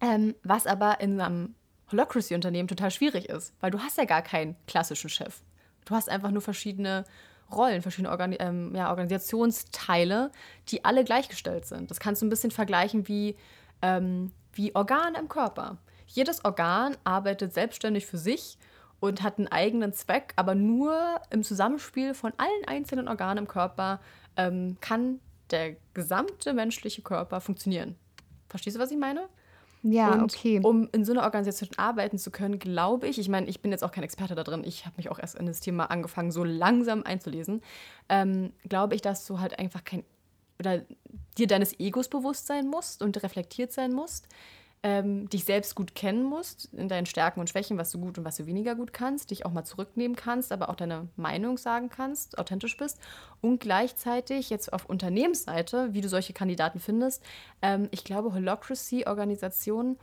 [0.00, 1.54] Ähm, was aber in einem
[1.90, 5.40] Holacracy-Unternehmen total schwierig ist, weil du hast ja gar keinen klassischen Chef.
[5.86, 7.04] Du hast einfach nur verschiedene
[7.50, 10.32] Rollen, verschiedene Organi ähm, ja, Organisationsteile,
[10.68, 11.90] die alle gleichgestellt sind.
[11.90, 13.36] Das kannst du ein bisschen vergleichen wie,
[13.82, 15.78] ähm, wie Organe im Körper.
[16.06, 18.58] Jedes Organ arbeitet selbstständig für sich
[19.00, 24.00] und hat einen eigenen Zweck, aber nur im Zusammenspiel von allen einzelnen Organen im Körper
[24.36, 27.96] ähm, kann der gesamte menschliche Körper funktionieren.
[28.48, 29.28] Verstehst du, was ich meine?
[29.82, 30.60] Ja, und okay.
[30.62, 33.84] Um in so einer Organisation arbeiten zu können, glaube ich, ich meine, ich bin jetzt
[33.84, 36.42] auch kein Experte da drin, ich habe mich auch erst in das Thema angefangen, so
[36.42, 37.62] langsam einzulesen,
[38.08, 40.04] ähm, glaube ich, dass du halt einfach kein,
[40.58, 40.82] oder
[41.38, 44.26] dir deines Egos bewusst sein musst und reflektiert sein musst,
[44.86, 48.24] ähm, dich selbst gut kennen musst, in deinen Stärken und Schwächen, was du gut und
[48.24, 51.88] was du weniger gut kannst, dich auch mal zurücknehmen kannst, aber auch deine Meinung sagen
[51.88, 53.00] kannst, authentisch bist
[53.40, 57.24] und gleichzeitig jetzt auf Unternehmensseite, wie du solche Kandidaten findest,
[57.62, 59.98] ähm, ich glaube, Holocracy-Organisationen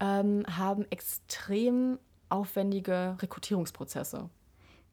[0.00, 4.28] ähm, haben extrem aufwendige Rekrutierungsprozesse.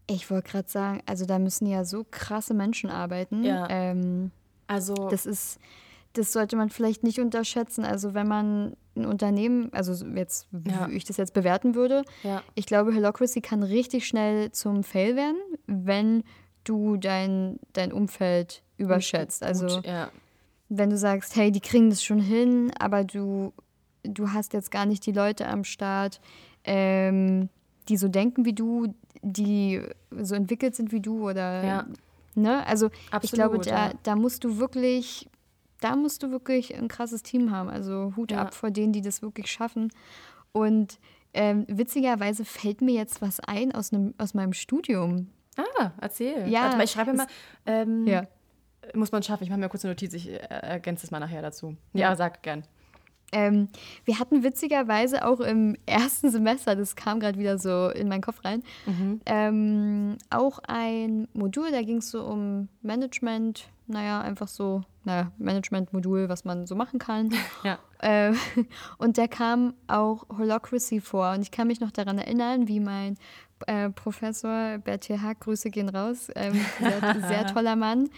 [0.10, 3.44] Ich wollte gerade sagen, also da müssen ja so krasse Menschen arbeiten.
[3.44, 3.68] Ja.
[3.70, 4.32] Ähm,
[4.68, 5.60] also das ist
[6.17, 7.86] das sollte man vielleicht nicht unterschätzen.
[7.86, 10.89] Also wenn man ein Unternehmen, also jetzt, Ja.
[10.89, 12.41] wie ich das jetzt bewerten würde, Ja.
[12.56, 16.23] ich glaube, Holocracy kann richtig schnell zum Fail werden, wenn
[16.63, 19.41] du dein, dein Umfeld überschätzt.
[19.41, 20.10] Gut, Also ja.
[20.69, 23.53] wenn du sagst, hey, die kriegen das schon hin, aber du,
[24.03, 26.19] du hast jetzt gar nicht die Leute am Start,
[26.63, 27.49] ähm,
[27.89, 29.82] die so denken wie du, die
[30.21, 31.86] so entwickelt sind wie du oder
[32.36, 32.65] ne?
[32.67, 32.89] Also
[33.23, 33.93] ich glaube, Absolut, da, ja.
[34.03, 35.27] da musst du wirklich,
[35.82, 37.70] da musst du wirklich ein krasses Team haben.
[37.70, 38.42] Also Hut Ja.
[38.42, 39.92] ab vor denen, die das wirklich schaffen.
[40.52, 41.00] Und
[41.34, 45.30] ähm, witzigerweise fällt mir jetzt was ein aus, einem, aus meinem Studium.
[45.80, 46.48] Ah, erzähl.
[46.48, 47.28] Ja, Warte mal, ich schreibe mal.
[47.66, 48.24] Ähm, Ja.
[48.94, 49.44] Muss man schaffen.
[49.44, 50.13] Ich mache mir kurz eine Notiz.
[50.13, 51.76] Ich äh, ergänze es mal nachher dazu.
[51.94, 52.63] Ja, sag gern.
[53.34, 53.68] Ähm,
[54.06, 58.46] wir hatten witzigerweise auch im ersten Semester, das kam gerade wieder so in meinen Kopf
[58.46, 58.63] rein,
[59.26, 66.28] ähm, auch ein Modul, da ging es so um Management, naja, einfach so, naja, Management-Modul,
[66.30, 67.34] was man so machen kann.
[67.63, 67.80] Ja.
[68.00, 68.34] Äh,
[68.98, 71.32] und da kam auch Holocracy vor.
[71.32, 73.15] Und ich kann mich noch daran erinnern, wie mein
[73.65, 78.10] äh, Professor Bertil Hack, Grüße gehen raus, ähm, sehr, sehr toller Mann,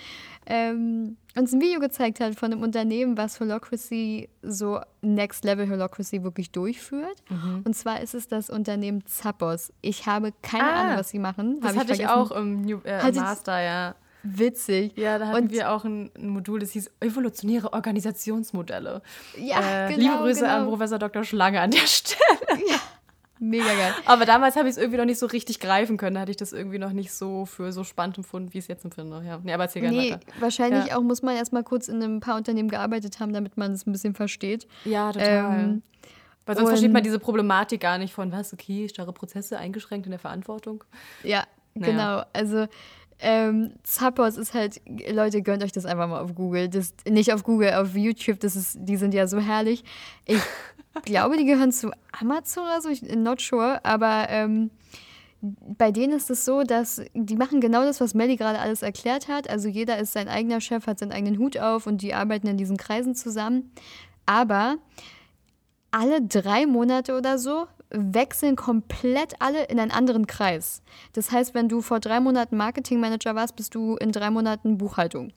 [0.48, 6.24] ähm, uns ein Video gezeigt hat von einem Unternehmen, was Holocracy, so Next Level Holocracy
[6.24, 7.24] wirklich durchführt.
[7.64, 9.72] Und zwar ist es das Unternehmen Zappos.
[9.82, 11.60] Ich habe keine Ah, Ahnung, was sie machen.
[11.62, 12.20] Das Habe hatte ich vergessen.
[12.20, 13.96] auch im New, äh, Master, ja.
[14.24, 14.98] Witzig.
[14.98, 19.02] Ja, da hatten Und- wir auch ein, ein Modul, das hieß Evolutionäre Organisationsmodelle.
[19.38, 20.54] Ja, äh, genau, liebe Grüße genau.
[20.58, 21.24] an Professor Dr.
[21.24, 22.20] Schlange an der Stelle.
[23.42, 23.94] Mega geil.
[24.06, 26.16] Aber damals habe ich es irgendwie noch nicht so richtig greifen können.
[26.16, 28.68] Da hatte ich das irgendwie noch nicht so für so spannend empfunden, wie ich es
[28.68, 29.24] jetzt empfinde.
[29.26, 30.20] Ja, nee, aber erzähl gerne Nee, weiter.
[30.42, 30.98] wahrscheinlich Ja.
[30.98, 33.94] auch muss man erstmal kurz in ein paar Unternehmen gearbeitet haben, damit man es ein
[33.94, 34.68] bisschen versteht.
[34.84, 35.60] Ja, total.
[35.62, 35.84] Ähm,
[36.46, 40.12] Weil sonst versteht man diese Problematik gar nicht von, was, okay, starre Prozesse eingeschränkt in
[40.12, 40.84] der Verantwortung.
[41.24, 41.92] Ja, Naja.
[41.94, 42.24] genau.
[42.34, 42.68] Also
[43.20, 46.70] ähm, Zappos ist halt, Leute, gönnt euch das einfach mal auf Google.
[46.70, 49.84] Das, nicht auf Google, auf YouTube, das ist, die sind ja so herrlich.
[50.26, 50.42] Ich
[51.06, 54.72] glaube, die gehören zu Amazon oder so, ich not sure, aber ähm,
[55.42, 59.28] bei denen ist es so, dass die machen genau das, was Melly gerade alles erklärt
[59.28, 59.50] hat.
[59.50, 62.58] Also jeder ist sein eigener Chef, hat seinen eigenen Hut auf und die arbeiten in
[62.58, 63.72] diesen Kreisen zusammen.
[64.26, 64.78] Aber
[65.92, 70.82] alle drei Monate oder so wechseln komplett alle in einen anderen Kreis.
[71.14, 75.34] Das heißt, wenn du vor drei Monaten Marketingmanager warst, bist du in drei Monaten Buchhaltung.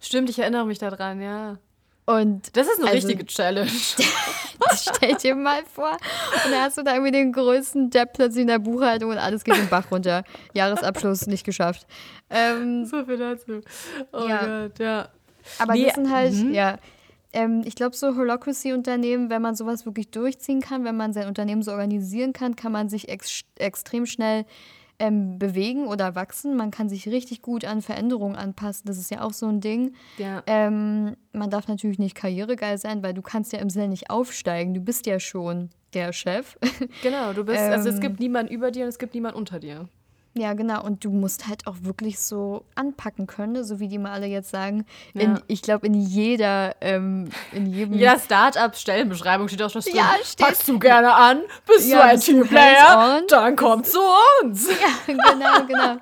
[0.00, 1.58] Stimmt, ich erinnere mich daran, ja.
[2.06, 3.70] Und das ist eine also, richtige Challenge.
[4.74, 5.92] stell dir mal vor.
[5.92, 9.44] Und dann hast du da irgendwie den größten Depp plötzlich in der Buchhaltung und alles
[9.44, 10.24] geht den Bach runter.
[10.54, 11.86] Jahresabschluss nicht geschafft.
[12.28, 13.60] Ähm, so viel dazu.
[14.12, 14.64] Oh ja.
[14.66, 15.08] Gott, ja.
[15.58, 16.52] Aber nee, das sind halt, mhm.
[16.52, 16.78] ja.
[17.32, 21.62] Ähm, ich glaube, so Holocracy-Unternehmen, wenn man sowas wirklich durchziehen kann, wenn man sein Unternehmen
[21.62, 24.44] so organisieren kann, kann man sich ex extrem schnell
[25.00, 26.56] ähm, bewegen oder wachsen.
[26.56, 28.82] Man kann sich richtig gut an Veränderungen anpassen.
[28.86, 29.94] Das ist ja auch so ein Ding.
[30.18, 30.42] Ja.
[30.46, 34.74] Ähm, man darf natürlich nicht karrieregeil sein, weil du kannst ja im Sinne nicht aufsteigen.
[34.74, 36.58] Du bist ja schon der Chef.
[37.02, 39.58] Genau, du bist, also es ähm, gibt niemanden über dir und es gibt niemanden unter
[39.58, 39.88] dir.
[40.34, 40.84] Ja, genau.
[40.84, 44.50] Und du musst halt auch wirklich so anpacken können, so wie die mal alle jetzt
[44.50, 44.86] sagen.
[45.12, 45.42] In, ja.
[45.48, 47.94] Ich glaube, in jeder, ähm, in jedem.
[47.94, 49.96] Jeder Start-up-Stellenbeschreibung steht auch schon drin.
[49.96, 50.46] Ja, steht.
[50.46, 51.40] Packst du gerne an?
[51.66, 53.22] Bist ja, du ein Teamplayer?
[53.28, 53.98] Dann komm zu
[54.42, 54.68] uns.
[54.68, 55.96] Ja, genau, genau.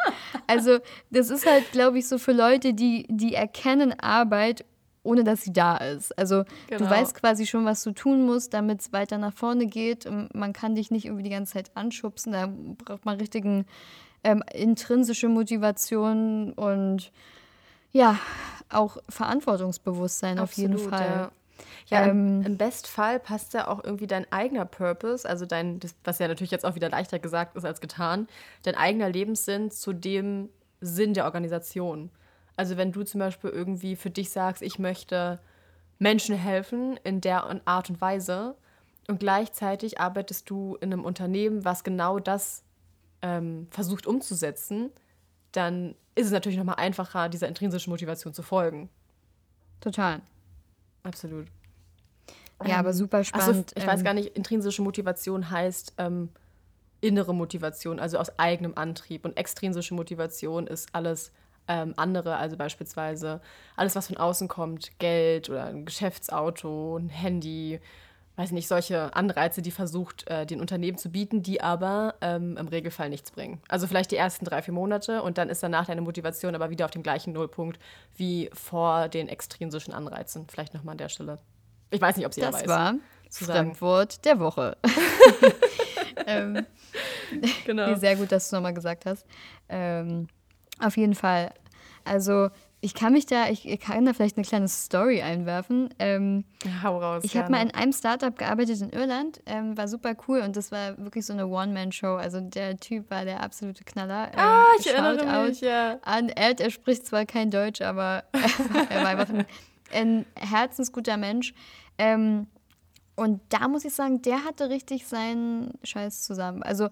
[0.47, 0.79] Also,
[1.11, 4.65] das ist halt, glaube ich, so für Leute, die, die erkennen Arbeit
[5.05, 6.17] ohne dass sie da ist.
[6.19, 6.85] Also genau.
[6.85, 10.07] du weißt quasi schon, was du tun musst, damit es weiter nach vorne geht.
[10.35, 12.33] Man kann dich nicht irgendwie die ganze Zeit anschubsen.
[12.33, 12.53] Da
[12.85, 13.65] braucht man richtigen
[14.29, 17.11] ähm, intrinsische Motivation und
[17.93, 18.19] ja,
[18.69, 21.07] auch Verantwortungsbewusstsein Absolut, auf jeden Fall.
[21.07, 21.33] Ja.
[21.89, 26.19] Ja, ähm, im Bestfall passt ja auch irgendwie dein eigener Purpose, also dein, das, was
[26.19, 28.29] ja natürlich jetzt auch wieder leichter gesagt ist als getan,
[28.63, 32.11] dein eigener Lebenssinn zu dem Sinn der Organisation.
[32.57, 35.41] Also wenn du zum Beispiel irgendwie für dich sagst, ich möchte
[35.99, 38.55] Menschen helfen in der Art und Weise
[39.09, 42.63] und gleichzeitig arbeitest du in einem Unternehmen, was genau das
[43.23, 44.91] ähm, versucht umzusetzen,
[45.53, 48.89] dann ist es natürlich nochmal einfacher, dieser intrinsischen Motivation zu folgen.
[49.81, 50.21] Total.
[51.03, 51.47] Absolut.
[52.65, 53.71] Ja, ähm, aber super spannend.
[53.71, 56.31] So, ich ähm, weiß gar nicht, intrinsische Motivation heißt ähm,
[57.01, 59.25] innere Motivation, also aus eigenem Antrieb.
[59.25, 61.33] Und extrinsische Motivation ist alles
[61.69, 63.41] ähm, andere, also beispielsweise
[63.77, 67.81] alles, was von außen kommt, Geld oder ein Geschäftsauto, ein Handy,
[68.39, 72.69] weiß nicht, solche Anreize, die versucht, äh, den Unternehmen zu bieten, die aber ähm, im
[72.69, 73.61] Regelfall nichts bringen.
[73.69, 76.85] Also vielleicht die ersten drei, vier Monate und dann ist danach deine Motivation aber wieder
[76.85, 77.81] auf dem gleichen Nullpunkt
[78.17, 80.47] wie vor den extrinsischen Anreizen.
[80.49, 81.39] Vielleicht nochmal an der Stelle.
[81.91, 83.01] Ich weiß nicht, ob sie das da weiß.
[83.25, 84.77] Das war Fremdwort der Woche.
[86.27, 86.65] ähm,
[87.67, 87.95] genau.
[87.97, 89.27] Sehr gut, dass du es nochmal gesagt hast.
[89.69, 90.29] Ähm,
[90.79, 91.53] auf jeden Fall.
[92.05, 95.93] Also ich kann mich da, ich, ich, kann da vielleicht eine kleine Story einwerfen.
[95.99, 96.45] Ähm,
[96.83, 97.25] Hau raus.
[97.25, 100.71] Ich habe mal in einem Startup gearbeitet in Irland, ähm, war super cool und das
[100.71, 102.15] war wirklich so eine One-Man-Show.
[102.15, 104.29] Also der Typ war der absolute Knaller.
[104.33, 105.99] Ähm, ah, ich erinnere mich, ja.
[106.03, 108.25] An Ed, er spricht zwar kein Deutsch, aber
[108.91, 109.47] er war einfach ein,
[109.93, 111.55] ein herzensguter Mensch.
[111.99, 112.47] Ähm,
[113.17, 116.63] und da muss ich sagen, der hatte richtig seinen Scheiß zusammen.
[116.63, 116.89] Also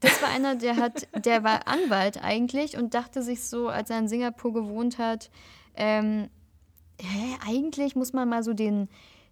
[0.00, 3.98] das war einer, der hat, der war Anwalt eigentlich und dachte sich so, als er
[3.98, 5.30] in Singapur gewohnt hat,
[5.74, 6.28] ähm,
[7.00, 8.88] hä, eigentlich muss man mal so den,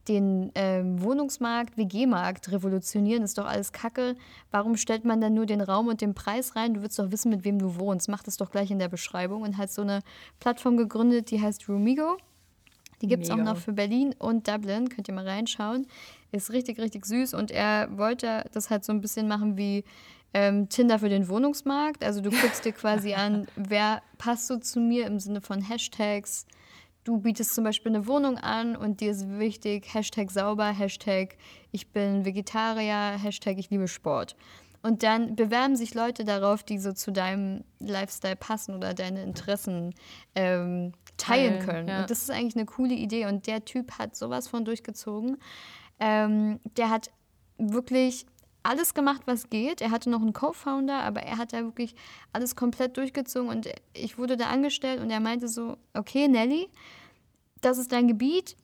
[0.09, 4.17] den ähm, Wohnungsmarkt, WG-Markt revolutionieren, ist doch alles Kacke.
[4.51, 6.75] Warum stellt man dann nur den Raum und den Preis rein?
[6.75, 8.09] Du willst doch wissen, mit wem du wohnst.
[8.09, 10.01] Mach das doch gleich in der Beschreibung und hat so eine
[10.41, 12.17] Plattform gegründet, die heißt Roomigo.
[13.03, 15.87] Die gibt es auch noch für Berlin und Dublin, könnt ihr mal reinschauen.
[16.33, 19.85] Ist richtig, richtig süß und er wollte das halt so ein bisschen machen wie
[20.37, 22.05] ähm, Tinder für den Wohnungsmarkt.
[22.05, 26.45] Also du guckst dir quasi an, wer passt so zu mir im Sinne von Hashtags.
[27.05, 31.39] Du bietest zum Beispiel eine Wohnung an und dir ist wichtig, Hashtag sauber, Hashtag
[31.73, 34.37] ich bin Vegetarier, Hashtag ich liebe Sport.
[34.83, 39.95] Und dann bewerben sich Leute darauf, die so zu deinem Lifestyle passen oder deine Interessen
[40.35, 41.89] ähm, teilen können.
[41.89, 42.03] Ja.
[42.03, 43.25] Und das ist eigentlich eine coole Idee.
[43.25, 45.39] Und der Typ hat sowas von durchgezogen.
[45.99, 47.11] Ähm, der hat
[47.57, 48.27] wirklich
[48.67, 49.81] alles gemacht, was geht.
[49.81, 51.95] Er hatte noch einen Co-Founder, aber er hat da wirklich
[52.33, 56.69] alles komplett durchgezogen und ich wurde da angestellt und er meinte so, okay, Nelly,
[57.61, 58.57] das ist dein Gebiet.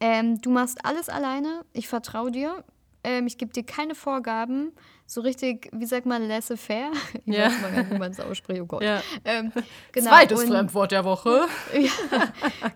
[0.00, 1.64] Ähm, du machst alles alleine.
[1.72, 2.64] Ich vertraue dir.
[3.04, 4.72] Ähm, ich gebe dir keine Vorgaben
[5.10, 6.92] so richtig, wie sagt man, laissez-faire.
[7.26, 7.46] Ich ja.
[7.46, 8.82] weiß mal gar nicht, wie man es ausspricht, oh Gott.
[8.82, 9.02] Ja.
[9.24, 9.50] Ähm,
[9.92, 10.10] genau.
[10.10, 11.46] Zweites Fremdwort der Woche.
[11.74, 11.90] ja,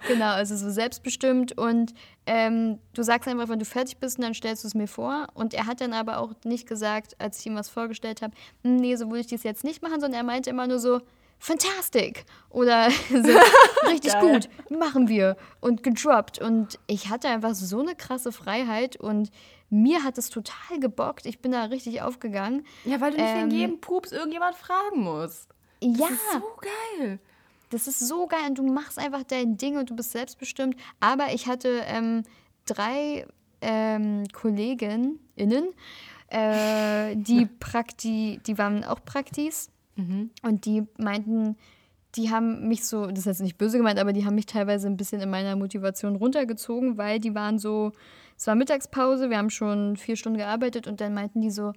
[0.09, 1.95] genau, also so selbstbestimmt und
[2.27, 5.29] ähm, du sagst einfach, wenn du fertig bist, dann stellst du es mir vor.
[5.35, 8.77] Und er hat dann aber auch nicht gesagt, als ich ihm was vorgestellt habe, hm,
[8.77, 11.03] nee, so würde ich das jetzt nicht machen, sondern er meinte immer nur so,
[11.39, 16.41] Fantastic oder so, richtig gut, machen wir und gedroppt.
[16.41, 19.31] Und ich hatte einfach so eine krasse Freiheit und
[19.75, 21.27] mir hat es total gebockt.
[21.27, 22.65] Ich bin da richtig aufgegangen.
[22.85, 25.49] Ja, weil du nicht ähm, wegen jedem Pups irgendjemand fragen musst.
[25.81, 26.09] Das ja.
[26.09, 27.19] Das ist so geil.
[27.71, 30.77] Das ist so geil und du machst einfach dein Ding und du bist selbstbestimmt.
[31.01, 32.23] Aber ich hatte ähm,
[32.67, 33.27] drei
[33.61, 35.19] ähm, KollegInnen,
[36.29, 39.71] äh, die, Prakti die waren auch Praktis.
[39.97, 40.31] Mhm.
[40.43, 41.57] Und die meinten,
[42.15, 44.87] die haben mich so, das ist jetzt nicht böse gemeint, aber die haben mich teilweise
[44.87, 47.93] ein bisschen in meiner Motivation runtergezogen, weil die waren so,
[48.37, 51.73] es war Mittagspause, wir haben schon vier Stunden gearbeitet und dann meinten die so,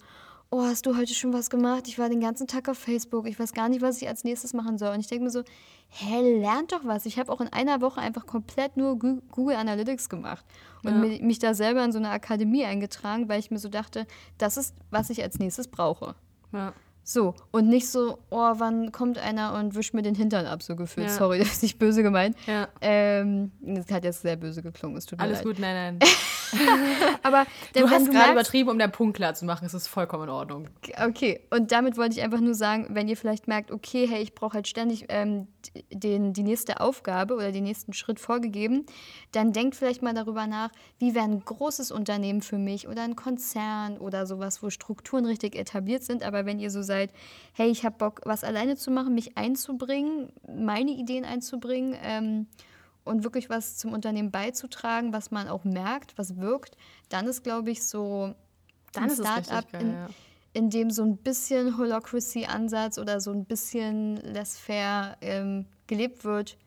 [0.50, 1.88] oh, hast du heute schon was gemacht?
[1.88, 4.54] Ich war den ganzen Tag auf Facebook, ich weiß gar nicht, was ich als nächstes
[4.54, 4.94] machen soll.
[4.94, 5.44] Und ich denke mir so,
[5.90, 7.06] hä, lernt doch was.
[7.06, 10.46] Ich habe auch in einer Woche einfach komplett nur Google Analytics gemacht
[10.84, 11.26] und ja.
[11.26, 14.76] mich da selber in so eine Akademie eingetragen, weil ich mir so dachte, das ist,
[14.90, 16.16] was ich als nächstes brauche.
[16.54, 16.74] Ja.
[17.04, 20.76] So, und nicht so, oh, wann kommt einer und wischt mir den Hintern ab, so
[20.76, 21.08] gefühlt.
[21.08, 21.14] Ja.
[21.14, 22.36] Sorry, das ist nicht böse gemeint.
[22.46, 22.68] Ja.
[22.82, 25.46] Ähm, das hat jetzt sehr böse geklungen, es tut mir Alles leid.
[25.46, 26.10] gut, nein, nein.
[27.24, 29.66] Aber du hast gerade übertrieben, um den Punkt klar zu machen.
[29.66, 30.70] Es ist vollkommen in Ordnung.
[31.06, 34.34] Okay, und damit wollte ich einfach nur sagen, wenn ihr vielleicht merkt, okay, hey, ich
[34.34, 35.48] brauche halt ständig ähm,
[35.92, 38.86] den, die nächste Aufgabe oder den nächsten Schritt vorgegeben,
[39.32, 43.16] dann denkt vielleicht mal darüber nach, wie wäre ein großes Unternehmen für mich oder ein
[43.16, 46.24] Konzern oder sowas, wo Strukturen richtig etabliert sind.
[46.24, 47.12] Aber wenn ihr so seid,
[47.54, 52.48] hey, ich habe Bock, was alleine zu machen, mich einzubringen, meine Ideen einzubringen, ähm,
[53.08, 56.78] und wirklich was zum Unternehmen beizutragen, was man auch merkt, was wirkt,
[57.10, 58.36] dann ist, glaube ich, so
[58.94, 60.08] dann ein Startup, in, ja.
[60.54, 66.58] in dem so ein bisschen Holocracy-Ansatz oder so ein bisschen laissez-faire ähm, gelebt wird,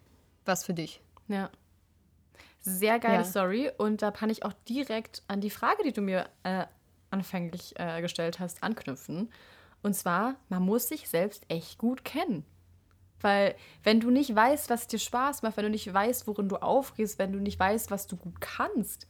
[0.44, 1.00] was für dich.
[1.29, 1.50] Ja.
[2.61, 3.24] Sehr geile ja.
[3.24, 3.70] Story.
[3.79, 6.66] Und da kann ich auch direkt an die Frage, die du mir äh,
[7.11, 9.31] anfänglich äh, gestellt hast, anknüpfen.
[9.83, 12.44] Und zwar, man muss sich selbst echt gut kennen.
[13.20, 16.56] Weil wenn du nicht weißt, was dir Spaß macht, wenn du nicht weißt, worin du
[16.56, 19.06] aufgehst, wenn du nicht weißt, was du gut kannst,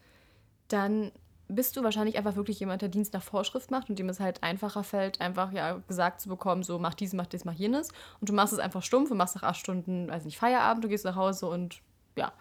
[0.68, 1.12] dann
[1.48, 4.42] bist du wahrscheinlich einfach wirklich jemand, der Dienst nach Vorschrift macht und dem es halt
[4.42, 7.88] einfacher fällt, einfach ja gesagt zu bekommen, so mach dies, mach dies, mach jenes.
[8.20, 10.88] Und du machst es einfach stumpf und machst nach acht Stunden, weiß nicht, Feierabend, du
[10.88, 11.80] gehst nach Hause und
[12.16, 12.32] ja,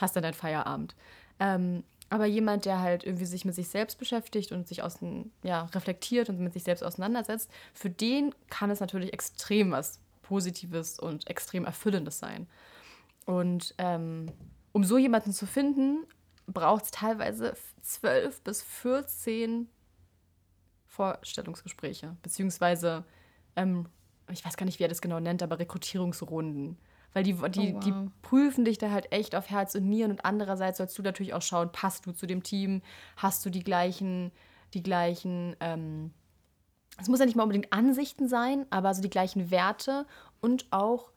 [0.00, 0.94] hast dann deinen Feierabend.
[1.40, 5.64] Ähm, aber jemand, der halt irgendwie sich mit sich selbst beschäftigt und sich außen, ja,
[5.74, 11.26] reflektiert und mit sich selbst auseinandersetzt, für den kann es natürlich extrem was Positives und
[11.26, 12.46] extrem Erfüllendes sein.
[13.24, 14.26] Und ähm,
[14.72, 16.04] um so jemanden zu finden,
[16.46, 19.68] braucht es teilweise zwölf bis 14
[20.86, 23.04] Vorstellungsgespräche, beziehungsweise,
[23.56, 23.86] ähm,
[24.30, 26.76] ich weiß gar nicht, wie er das genau nennt, aber Rekrutierungsrunden.
[27.14, 27.84] Weil die, die, oh, wow.
[27.84, 31.32] die prüfen dich da halt echt auf Herz und Nieren und andererseits sollst du natürlich
[31.32, 32.82] auch schauen, passt du zu dem Team,
[33.16, 34.30] hast du die gleichen,
[34.74, 36.12] die gleichen ähm,
[37.00, 40.06] es muss ja nicht mal unbedingt Ansichten sein, aber so die gleichen Werte
[40.40, 41.10] und auch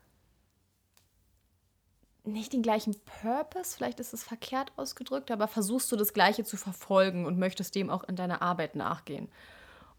[2.24, 6.56] nicht den gleichen Purpose, vielleicht ist es verkehrt ausgedrückt, aber versuchst du das Gleiche zu
[6.56, 9.28] verfolgen und möchtest dem auch in deiner Arbeit nachgehen.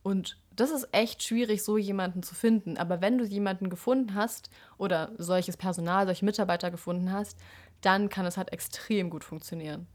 [0.04, 2.76] Und das ist echt schwierig, so jemanden zu finden.
[2.76, 7.38] Aber wenn du jemanden gefunden hast oder solches Personal, solche Mitarbeiter gefunden hast,
[7.80, 9.86] dann kann es halt extrem gut funktionieren.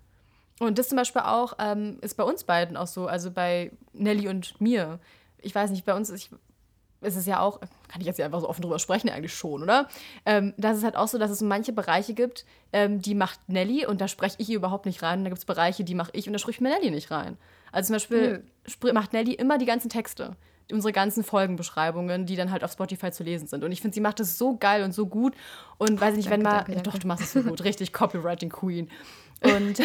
[0.60, 4.28] Und das zum Beispiel auch ähm, ist bei uns beiden auch so, also bei Nelly
[4.28, 5.00] und mir
[5.42, 6.30] ich weiß nicht, bei uns ich,
[7.02, 9.64] ist es ja auch, kann ich jetzt ja einfach so offen drüber sprechen, eigentlich schon,
[9.64, 9.88] oder?
[10.26, 13.86] Ähm, das ist halt auch so, dass es manche Bereiche gibt, ähm, die macht Nelly
[13.86, 15.20] und da spreche ich überhaupt nicht rein.
[15.20, 17.38] Und da gibt es Bereiche, die mache ich und da spricht mir Nelly nicht rein.
[17.72, 18.44] Also zum Beispiel
[18.94, 20.36] macht Nelly immer die ganzen Texte
[20.72, 23.64] unsere ganzen Folgenbeschreibungen, die dann halt auf Spotify zu lesen sind.
[23.64, 25.34] Und ich finde, sie macht es so geil und so gut.
[25.78, 26.58] Und weiß ich nicht, danke, wenn mal.
[26.58, 26.90] Danke, danke.
[26.90, 27.64] Doch, du machst es so gut.
[27.64, 28.90] Richtig, Copywriting Queen.
[29.44, 29.80] Und,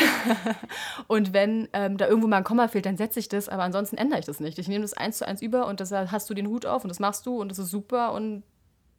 [1.08, 3.98] und wenn ähm, da irgendwo mal ein Komma fehlt, dann setze ich das, aber ansonsten
[3.98, 4.58] ändere ich das nicht.
[4.58, 6.88] Ich nehme das eins zu eins über und das hast du den Hut auf und
[6.88, 8.44] das machst du und das ist super und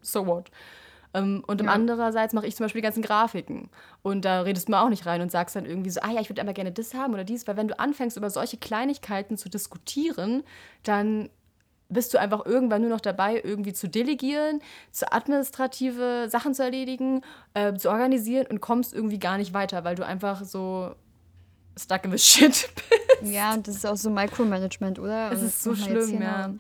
[0.04, 0.52] so what.
[1.13, 1.72] Ähm, und ja.
[1.72, 3.69] andererseits mache ich zum Beispiel die ganzen Grafiken.
[4.02, 6.22] Und da redest du mir auch nicht rein und sagst dann irgendwie so, ah ja,
[6.22, 9.38] ich würde aber gerne das haben oder dies, weil wenn du anfängst, über solche Kleinigkeiten
[9.38, 10.43] zu diskutieren,
[10.84, 11.30] dann
[11.94, 17.22] bist du einfach irgendwann nur noch dabei, irgendwie zu delegieren, zu administrative Sachen zu erledigen,
[17.54, 20.96] äh, zu organisieren und kommst irgendwie gar nicht weiter, weil du einfach so
[21.80, 22.70] stuck in the shit
[23.22, 23.34] bist.
[23.34, 25.32] Ja, und das ist auch so Micromanagement, oder?
[25.32, 26.54] Es ist so schlimm, ja.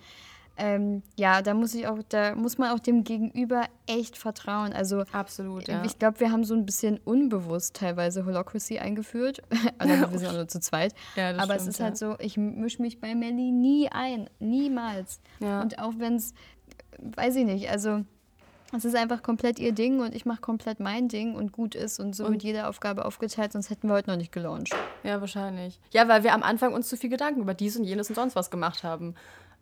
[0.55, 4.71] Ähm, ja, da muss ich auch, da muss man auch dem Gegenüber echt vertrauen.
[4.71, 5.67] Also absolut.
[5.67, 5.83] Ja.
[5.83, 9.41] Ich glaube, wir haben so ein bisschen unbewusst teilweise Holocracy eingeführt.
[9.79, 10.93] also wir sind auch nur zu zweit.
[11.15, 15.19] Ja, Aber stimmt, es ist halt so, ich mische mich bei Melly nie ein, niemals.
[15.39, 15.61] Ja.
[15.61, 16.33] Und auch wenn es,
[16.99, 18.03] weiß ich nicht, also
[18.75, 21.99] es ist einfach komplett ihr Ding und ich mache komplett mein Ding und gut ist
[21.99, 24.75] und so und mit jeder Aufgabe aufgeteilt, sonst hätten wir heute noch nicht gelauncht.
[25.03, 25.79] Ja, wahrscheinlich.
[25.91, 28.35] Ja, weil wir am Anfang uns zu viel Gedanken über dies und jenes und sonst
[28.35, 29.13] was gemacht haben.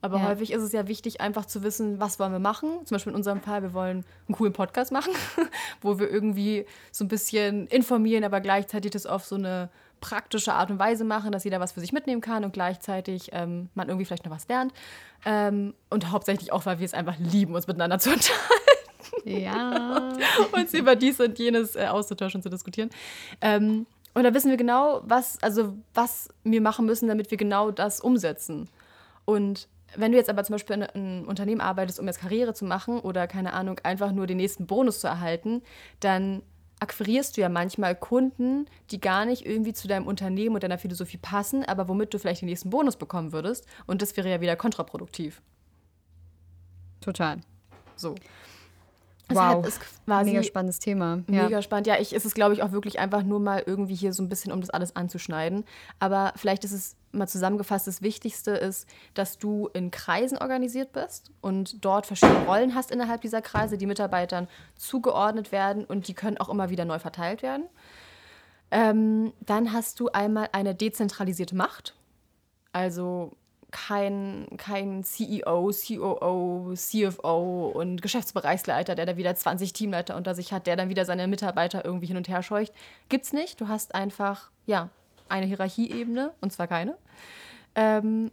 [0.02, 0.28] Aber ja.
[0.30, 2.86] häufig ist es ja wichtig, einfach zu wissen, was wollen wir machen.
[2.86, 5.14] Zum Beispiel in unserem Fall, wir wollen einen coolen Podcast machen,
[5.82, 9.70] wo wir irgendwie so ein bisschen informieren, aber gleichzeitig das auf so eine
[10.02, 13.70] praktische Art und Weise machen, dass jeder was für sich mitnehmen kann und gleichzeitig ähm,
[13.76, 14.74] man irgendwie vielleicht noch was lernt.
[15.24, 18.82] Ähm, und hauptsächlich auch, weil wir es einfach lieben, uns miteinander zu unterhalten.
[19.24, 20.14] Ja.
[20.52, 22.90] uns über dies und jenes äh, auszutauschen und zu diskutieren.
[23.40, 27.72] Ähm, und da wissen wir genau, was, also was wir machen müssen, damit wir genau
[27.72, 28.68] das umsetzen.
[29.26, 32.66] Und wenn du jetzt aber zum Beispiel in einem Unternehmen arbeitest, um jetzt Karriere zu
[32.66, 35.62] machen oder keine Ahnung, einfach nur den nächsten Bonus zu erhalten,
[36.00, 36.44] dann
[36.80, 41.18] akquirierst du ja manchmal Kunden, die gar nicht irgendwie zu deinem Unternehmen und deiner Philosophie
[41.18, 43.68] passen, aber womit du vielleicht den nächsten Bonus bekommen würdest.
[43.86, 45.42] Und das wäre ja wieder kontraproduktiv.
[47.00, 47.40] Total.
[47.96, 48.16] So.
[49.36, 49.66] Wow.
[49.66, 51.24] Ist mega spannendes Thema.
[51.28, 51.62] Mega ja.
[51.62, 51.88] spannend.
[51.88, 54.30] Ja, ich, ist es, glaube ich, auch wirklich einfach nur mal irgendwie hier so ein
[54.30, 55.64] bisschen, um das alles anzuschneiden.
[56.00, 61.32] Aber vielleicht ist es mal zusammengefasst, das Wichtigste ist, dass du in Kreisen organisiert bist
[61.42, 66.38] und dort verschiedene Rollen hast innerhalb dieser Kreise, die Mitarbeitern zugeordnet werden und die können
[66.38, 67.66] auch immer wieder neu verteilt werden.
[68.72, 71.96] Ähm, dann hast du einmal eine dezentralisierte Macht.
[72.72, 73.34] Also
[73.72, 80.68] kein, kein CEO, COO, CFO und Geschäftsbereichsleiter, der da wieder 20 Teamleiter unter sich hat,
[80.68, 82.74] der dann wieder seine Mitarbeiter irgendwie hin und her scheucht.
[83.10, 83.60] Gibt's nicht.
[83.62, 84.90] Du hast einfach, ja,
[85.30, 86.98] eine Hierarchieebene und zwar keine.
[87.76, 88.32] Ähm,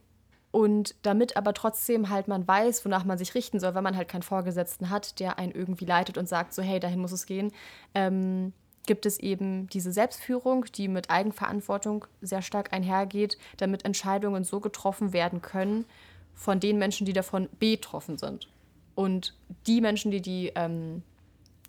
[0.50, 4.08] und damit aber trotzdem halt man weiß, wonach man sich richten soll, wenn man halt
[4.08, 7.52] keinen Vorgesetzten hat, der einen irgendwie leitet und sagt so, hey, dahin muss es gehen,
[7.94, 8.52] ähm,
[8.88, 15.12] gibt es eben diese Selbstführung, die mit Eigenverantwortung sehr stark einhergeht, damit Entscheidungen so getroffen
[15.12, 15.84] werden können
[16.34, 18.48] von den Menschen, die davon betroffen sind.
[18.94, 19.34] Und
[19.66, 21.02] die Menschen, die die ähm,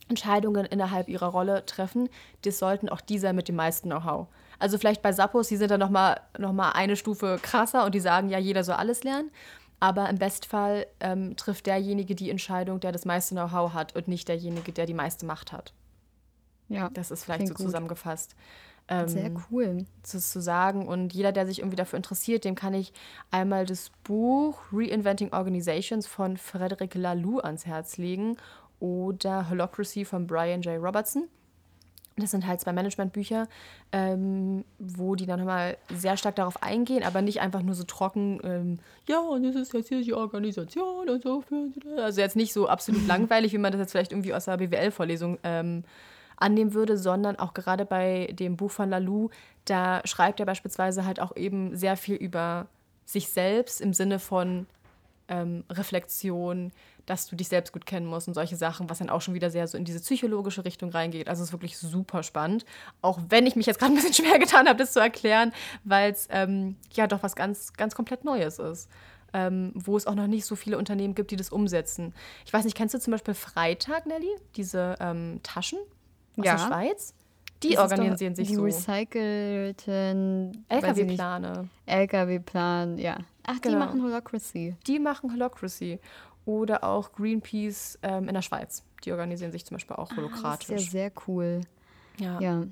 [0.07, 2.09] Entscheidungen innerhalb ihrer Rolle treffen,
[2.43, 4.27] das sollten auch die mit dem meisten Know-how.
[4.57, 7.99] Also vielleicht bei Sappos, die sind dann nochmal noch mal eine Stufe krasser und die
[7.99, 9.29] sagen, ja, jeder soll alles lernen.
[9.81, 14.27] Aber im Bestfall ähm, trifft derjenige die Entscheidung, der das meiste Know-how hat und nicht
[14.29, 15.73] derjenige, der die meiste Macht hat.
[16.69, 16.89] Ja.
[16.93, 17.65] Das ist vielleicht so gut.
[17.65, 18.35] zusammengefasst.
[18.87, 19.85] Ähm, Sehr cool.
[20.01, 20.87] Das zu sagen.
[20.87, 22.91] Und jeder, der sich irgendwie dafür interessiert, dem kann ich
[23.29, 28.37] einmal das Buch Reinventing Organizations von Frederic Laloux ans Herz legen
[28.79, 30.81] oder Holocracy von Brian J.
[30.81, 31.27] Robertson.
[32.19, 33.47] Das sind halt zwei Managementbücher,
[33.91, 38.41] ähm, wo die dann nochmal sehr stark darauf eingehen, aber nicht einfach nur so trocken,
[38.43, 41.43] ähm, ja, und das ist jetzt hier die Organisation und so.
[41.97, 45.37] Also jetzt nicht so absolut langweilig, wie man das jetzt vielleicht irgendwie aus der BWL-Vorlesung
[45.43, 45.83] ähm,
[46.41, 49.29] annehmen würde, sondern auch gerade bei dem Buch von Lalou,
[49.65, 52.67] da schreibt er beispielsweise halt auch eben sehr viel über
[53.05, 54.67] sich selbst im Sinne von
[55.29, 56.71] ähm, Reflexion,
[57.05, 59.49] dass du dich selbst gut kennen musst und solche Sachen, was dann auch schon wieder
[59.49, 61.27] sehr so in diese psychologische Richtung reingeht.
[61.27, 62.65] Also es ist wirklich super spannend,
[63.01, 66.11] auch wenn ich mich jetzt gerade ein bisschen schwer getan habe, das zu erklären, weil
[66.11, 68.89] es ähm, ja doch was ganz, ganz komplett Neues ist.
[69.31, 72.15] Ähm, wo es auch noch nicht so viele Unternehmen gibt, die das umsetzen.
[72.47, 74.35] Ich weiß nicht, kennst du zum Beispiel Freitag, Nelly?
[74.55, 75.77] Diese ähm, Taschen,
[76.37, 76.55] aus ja.
[76.55, 77.13] der Schweiz.
[77.63, 78.65] Die das organisieren sich die so.
[78.65, 81.69] Die recycelten LKW-Plane.
[81.85, 83.17] LKW-Plan, ja.
[83.43, 83.75] Ach, genau.
[83.75, 84.75] die machen Holocracy.
[84.87, 85.99] Die machen Holocracy.
[86.45, 88.83] Oder auch Greenpeace ähm, in der Schweiz.
[89.03, 90.69] Die organisieren sich zum Beispiel auch holokratisch.
[90.69, 91.61] Ah, das ist ja sehr cool.
[92.17, 92.39] Ja.
[92.39, 92.63] ja.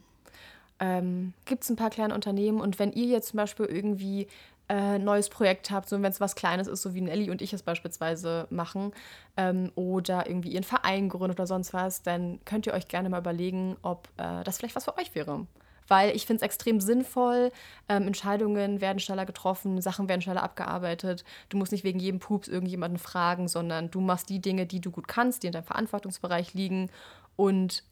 [0.79, 4.27] Ähm, Gibt es ein paar kleine Unternehmen und wenn ihr jetzt zum Beispiel irgendwie
[4.69, 7.53] äh, neues Projekt habt, so wenn es was Kleines ist, so wie Nelly und ich
[7.53, 8.91] es beispielsweise machen,
[9.37, 13.19] ähm, oder irgendwie ihren Verein gründet oder sonst was, dann könnt ihr euch gerne mal
[13.19, 15.47] überlegen, ob äh, das vielleicht was für euch wäre.
[15.87, 17.51] Weil ich finde es extrem sinnvoll,
[17.87, 21.23] ähm, Entscheidungen werden schneller getroffen, Sachen werden schneller abgearbeitet.
[21.47, 24.91] Du musst nicht wegen jedem Pups irgendjemanden fragen, sondern du machst die Dinge, die du
[24.91, 26.91] gut kannst, die in deinem Verantwortungsbereich liegen.
[27.37, 27.83] Und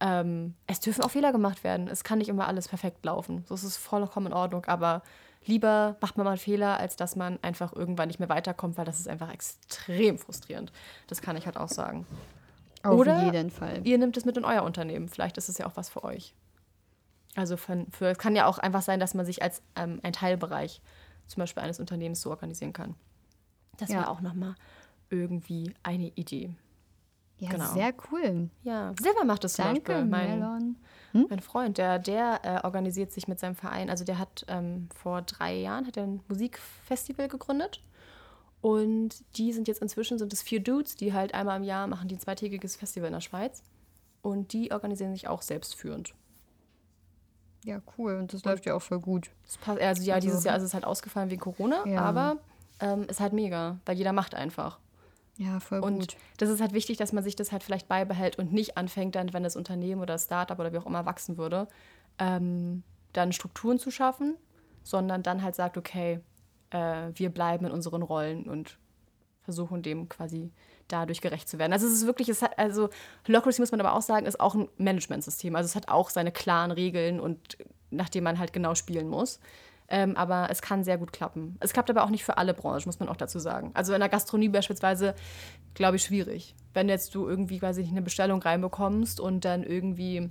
[0.00, 1.86] ähm, es dürfen auch Fehler gemacht werden.
[1.86, 3.44] Es kann nicht immer alles perfekt laufen.
[3.48, 5.02] Das ist vollkommen in Ordnung, aber
[5.44, 8.84] lieber macht man mal einen Fehler, als dass man einfach irgendwann nicht mehr weiterkommt, weil
[8.84, 10.72] das ist einfach extrem frustrierend.
[11.06, 12.06] Das kann ich halt auch sagen.
[12.82, 13.80] Auf Oder jeden Fall.
[13.84, 15.08] Ihr nehmt es mit in euer Unternehmen.
[15.08, 16.34] Vielleicht ist es ja auch was für euch.
[17.34, 20.12] Also für, für, es kann ja auch einfach sein, dass man sich als ähm, ein
[20.12, 20.80] Teilbereich
[21.26, 22.94] zum Beispiel eines Unternehmens so organisieren kann.
[23.76, 23.98] Das ja.
[23.98, 24.54] wäre auch nochmal
[25.10, 26.50] irgendwie eine Idee.
[27.38, 27.72] Ja, genau.
[27.72, 28.50] sehr cool.
[28.62, 30.04] Ja, Silber macht es zum Danke, Beispiel.
[30.06, 30.76] Mein,
[31.12, 31.26] hm?
[31.28, 33.90] mein Freund, der, der äh, organisiert sich mit seinem Verein.
[33.90, 37.82] Also der hat ähm, vor drei Jahren hat er ein Musikfestival gegründet.
[38.60, 42.08] Und die sind jetzt inzwischen, sind es vier Dudes, die halt einmal im Jahr machen
[42.08, 43.62] die ein zweitägiges Festival in der Schweiz.
[44.22, 46.12] Und die organisieren sich auch selbstführend.
[47.64, 48.16] Ja, cool.
[48.16, 49.30] Und das läuft ja auch voll gut.
[49.60, 52.00] Passt, also ja, also, dieses Jahr ist es halt ausgefallen wegen Corona, ja.
[52.02, 52.38] aber
[52.80, 54.78] ähm, ist halt mega, weil jeder macht einfach.
[55.38, 56.16] Ja, voll und gut.
[56.38, 59.32] das ist halt wichtig, dass man sich das halt vielleicht beibehält und nicht anfängt dann,
[59.32, 61.68] wenn das Unternehmen oder das Startup oder wie auch immer wachsen würde,
[62.18, 62.82] ähm,
[63.12, 64.36] dann Strukturen zu schaffen,
[64.82, 66.20] sondern dann halt sagt, okay,
[66.70, 68.78] äh, wir bleiben in unseren Rollen und
[69.42, 70.50] versuchen dem quasi
[70.88, 71.72] dadurch gerecht zu werden.
[71.72, 72.90] Also es ist wirklich, es hat, also
[73.26, 75.54] Holocracy muss man aber auch sagen, ist auch ein Managementsystem.
[75.54, 77.56] Also es hat auch seine klaren Regeln und
[77.90, 79.38] nach denen man halt genau spielen muss.
[79.90, 81.56] Ähm, aber es kann sehr gut klappen.
[81.60, 83.70] Es klappt aber auch nicht für alle Branchen, muss man auch dazu sagen.
[83.74, 85.14] Also in der Gastronomie beispielsweise,
[85.72, 86.54] glaube ich, schwierig.
[86.74, 90.30] Wenn jetzt du irgendwie quasi eine Bestellung reinbekommst und dann irgendwie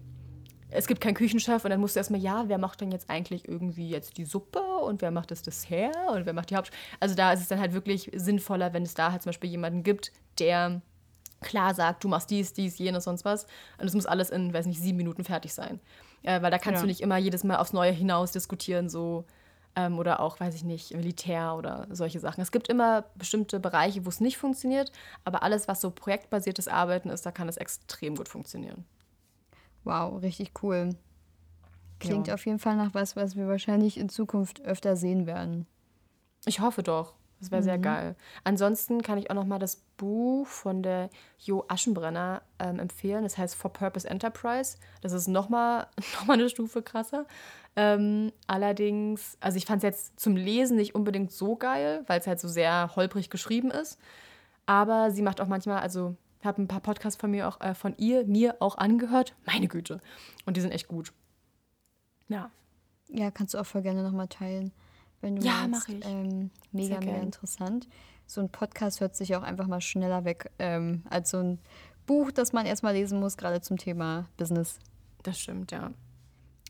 [0.69, 3.47] es gibt keinen Küchenchef und dann musst du erstmal, ja, wer macht denn jetzt eigentlich
[3.47, 6.71] irgendwie jetzt die Suppe und wer macht das Dessert und wer macht die Haupt.
[6.99, 9.83] Also da ist es dann halt wirklich sinnvoller, wenn es da halt zum Beispiel jemanden
[9.83, 10.81] gibt, der
[11.41, 13.45] klar sagt, du machst dies, dies, jenes, sonst was.
[13.77, 15.79] Und es muss alles in, weiß nicht, sieben Minuten fertig sein.
[16.23, 16.81] Äh, weil da kannst ja.
[16.81, 19.25] du nicht immer jedes Mal aufs Neue hinaus diskutieren, so
[19.77, 22.41] ähm, oder auch, weiß ich nicht, Militär oder solche Sachen.
[22.41, 24.91] Es gibt immer bestimmte Bereiche, wo es nicht funktioniert,
[25.23, 28.85] aber alles, was so projektbasiertes Arbeiten ist, da kann es extrem gut funktionieren.
[29.83, 30.95] Wow, richtig cool.
[31.99, 32.33] Klingt ja.
[32.33, 35.67] auf jeden Fall nach was, was wir wahrscheinlich in Zukunft öfter sehen werden.
[36.45, 37.13] Ich hoffe doch.
[37.39, 37.65] Das wäre mhm.
[37.65, 38.15] sehr geil.
[38.43, 41.09] Ansonsten kann ich auch noch mal das Buch von der
[41.39, 43.23] Jo Aschenbrenner ähm, empfehlen.
[43.23, 44.77] Das heißt For Purpose Enterprise.
[45.01, 47.25] Das ist noch mal, noch mal eine Stufe krasser.
[47.75, 52.27] Ähm, allerdings, also ich fand es jetzt zum Lesen nicht unbedingt so geil, weil es
[52.27, 53.99] halt so sehr holprig geschrieben ist.
[54.65, 57.75] Aber sie macht auch manchmal, also ich habe ein paar Podcasts von mir auch äh,
[57.75, 59.35] von ihr mir auch angehört.
[59.45, 60.01] Meine Güte.
[60.45, 61.13] Und die sind echt gut.
[62.29, 62.49] Ja.
[63.09, 64.71] Ja, kannst du auch voll gerne noch mal teilen
[65.21, 66.05] wenn du ja, ich.
[66.05, 67.87] Ähm, mega, mega interessant.
[68.25, 71.59] So ein Podcast hört sich auch einfach mal schneller weg ähm, als so ein
[72.05, 74.79] Buch, das man erstmal lesen muss, gerade zum Thema Business.
[75.23, 75.91] Das stimmt, ja.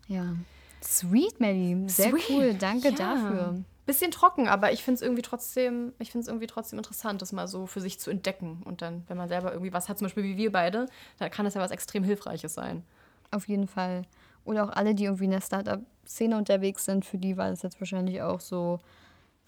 [0.08, 0.36] Ja.
[0.84, 1.90] Sweet, Melly.
[1.90, 2.30] Sehr Sweet.
[2.30, 2.54] cool.
[2.54, 2.96] Danke ja.
[2.96, 3.64] dafür.
[3.86, 7.32] Bisschen trocken, aber ich finde es irgendwie trotzdem, ich finde es irgendwie trotzdem interessant, das
[7.32, 8.62] mal so für sich zu entdecken.
[8.66, 10.88] Und dann, wenn man selber irgendwie was hat, zum Beispiel wie wir beide,
[11.20, 12.84] dann kann das ja was extrem Hilfreiches sein.
[13.32, 14.04] Auf jeden Fall.
[14.48, 17.82] Oder auch alle, die irgendwie in der Startup-Szene unterwegs sind, für die war das jetzt
[17.82, 18.80] wahrscheinlich auch so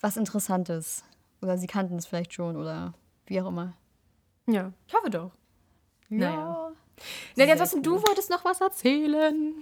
[0.02, 1.06] was Interessantes.
[1.42, 2.94] Oder sie kannten es vielleicht schon oder
[3.26, 3.74] wie auch immer.
[4.46, 5.32] Ja, ich hoffe doch.
[6.10, 6.74] Ja.
[7.38, 7.60] Naja.
[7.60, 7.82] Was cool.
[7.82, 9.54] du wolltest noch was erzählen.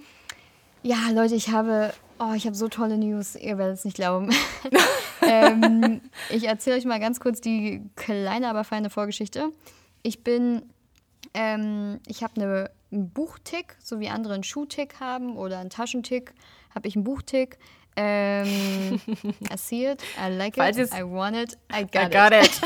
[0.82, 3.36] Ja, Leute, ich habe, oh, ich habe so tolle News.
[3.36, 4.30] Ihr werdet es nicht glauben.
[5.22, 9.52] ähm, ich erzähle euch mal ganz kurz die kleine, aber feine Vorgeschichte.
[10.02, 10.62] Ich bin,
[11.32, 16.32] ähm, ich habe eine einen Buchtick, so wie andere einen Schuhtick haben oder einen Taschentick,
[16.74, 17.58] habe ich einen Buchtick.
[18.00, 19.00] Ähm,
[19.50, 22.44] erzählt, I like it, I want it, I got, I got it.
[22.44, 22.60] it.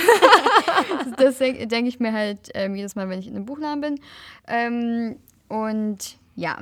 [1.19, 4.01] das denke denk ich mir halt ähm, jedes Mal, wenn ich in einem Buchladen bin.
[4.47, 5.17] Ähm,
[5.49, 6.59] und ja,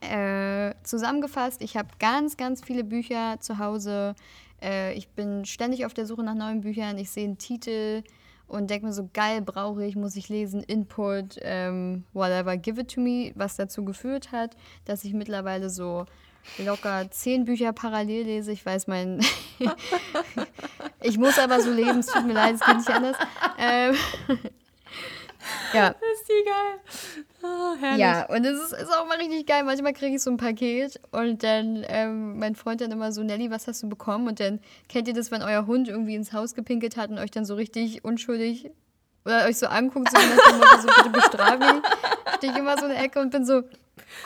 [0.00, 4.14] äh, zusammengefasst, ich habe ganz, ganz viele Bücher zu Hause.
[4.60, 6.98] Äh, ich bin ständig auf der Suche nach neuen Büchern.
[6.98, 8.02] Ich sehe einen Titel,
[8.48, 12.92] und denke mir so, geil, brauche ich, muss ich lesen, Input, ähm, whatever, give it
[12.92, 16.06] to me, was dazu geführt hat, dass ich mittlerweile so
[16.58, 18.52] locker zehn Bücher parallel lese.
[18.52, 19.20] Ich weiß, mein.
[21.02, 23.16] ich muss aber so leben, es tut mir leid, es geht nicht anders.
[23.58, 23.96] Ähm,
[25.72, 25.94] ja.
[26.00, 26.80] Das ist die geil.
[27.42, 29.62] Oh, ja, und es ist, ist, auch mal richtig geil.
[29.64, 33.50] Manchmal kriege ich so ein Paket und dann ähm, mein Freund dann immer so, Nelly,
[33.50, 34.26] was hast du bekommen?
[34.26, 37.30] Und dann kennt ihr das, wenn euer Hund irgendwie ins Haus gepinkelt hat und euch
[37.30, 38.70] dann so richtig unschuldig
[39.24, 41.82] oder euch so anguckt, so Motto, so bitte bestraf mich.
[42.36, 43.62] Stehe ich immer so in der Ecke und bin so,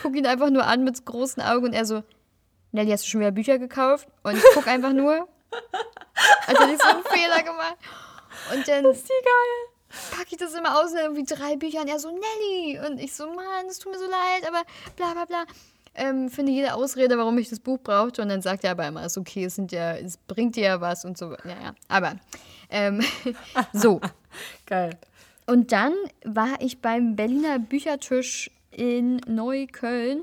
[0.02, 2.02] guck ihn einfach nur an mit großen Augen und er so,
[2.72, 4.08] Nelly, hast du schon wieder Bücher gekauft?
[4.22, 5.28] Und ich gucke einfach nur,
[6.46, 7.76] als hätte ich so einen Fehler gemacht.
[8.54, 8.84] Und dann.
[8.84, 9.69] Das ist die geil
[10.10, 12.80] packe ich das immer aus, irgendwie drei Bücher und er so, Nelly.
[12.86, 14.62] Und ich so, Mann, es tut mir so leid, aber
[14.96, 15.44] bla bla bla.
[15.94, 18.22] Ähm, finde jede Ausrede, warum ich das Buch brauchte.
[18.22, 20.64] Und dann sagt er aber immer, es ist okay, es, sind ja, es bringt dir
[20.64, 21.36] ja was und so.
[21.44, 22.16] Naja, aber
[22.70, 23.02] ähm,
[23.72, 24.00] so.
[24.66, 24.98] Geil.
[25.46, 25.92] Und dann
[26.24, 30.22] war ich beim Berliner Büchertisch in Neukölln.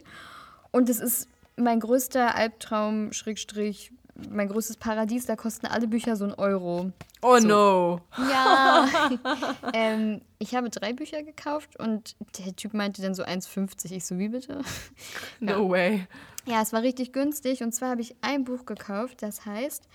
[0.71, 3.91] Und es ist mein größter Albtraum, Schrägstrich,
[4.29, 6.91] mein größtes Paradies, da kosten alle Bücher so einen Euro.
[7.21, 7.47] Oh so.
[7.47, 8.01] no.
[8.17, 8.87] Ja.
[9.73, 13.91] ähm, ich habe drei Bücher gekauft und der Typ meinte dann so 1,50.
[13.91, 14.61] Ich so, wie bitte?
[15.39, 15.69] No ja.
[15.69, 16.07] way.
[16.45, 17.61] Ja, es war richtig günstig.
[17.61, 19.87] Und zwar habe ich ein Buch gekauft, das heißt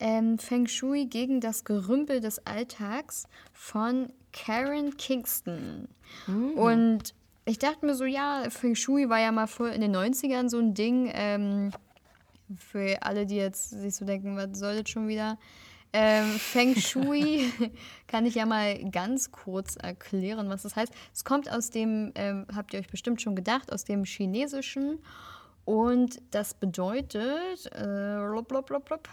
[0.00, 5.88] ähm, Feng Shui gegen das Gerümpel des Alltags von Karen Kingston.
[6.26, 6.52] Mhm.
[6.54, 7.14] Und
[7.44, 10.58] ich dachte mir so, ja, Feng Shui war ja mal voll in den 90ern so
[10.58, 11.10] ein Ding.
[11.12, 11.70] Ähm,
[12.58, 15.38] für alle, die jetzt sich so denken, was soll das schon wieder?
[15.92, 17.52] Ähm, Feng Shui
[18.06, 20.92] kann ich ja mal ganz kurz erklären, was das heißt.
[21.12, 24.98] Es kommt aus dem, ähm, habt ihr euch bestimmt schon gedacht, aus dem Chinesischen.
[25.64, 29.08] Und das bedeutet, äh, blub, blub, blub,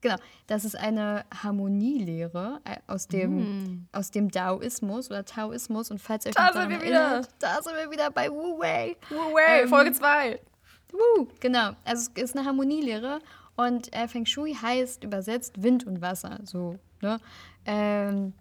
[0.00, 0.16] genau,
[0.48, 3.88] das ist eine Harmonielehre äh, aus dem, mm.
[3.92, 5.90] aus dem Daoismus oder Taoismus.
[5.90, 7.28] Und falls ihr euch da sind wir erinnert, wieder.
[7.38, 8.96] da sind wir wieder bei Wu Wei.
[9.08, 10.40] Wu Wei, ähm, Folge 2.
[10.92, 11.72] Woo, genau.
[11.84, 13.20] Also es ist eine Harmonielehre
[13.56, 16.40] und äh, Feng Shui heißt übersetzt Wind und Wasser.
[16.44, 17.18] So, ne?
[17.64, 18.34] Ähm,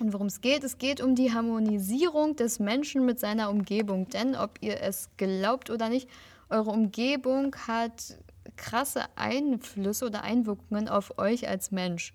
[0.00, 4.08] und worum es geht, es geht um die Harmonisierung des Menschen mit seiner Umgebung.
[4.08, 6.08] Denn ob ihr es glaubt oder nicht,
[6.48, 8.16] eure Umgebung hat
[8.56, 12.14] krasse Einflüsse oder Einwirkungen auf euch als Mensch.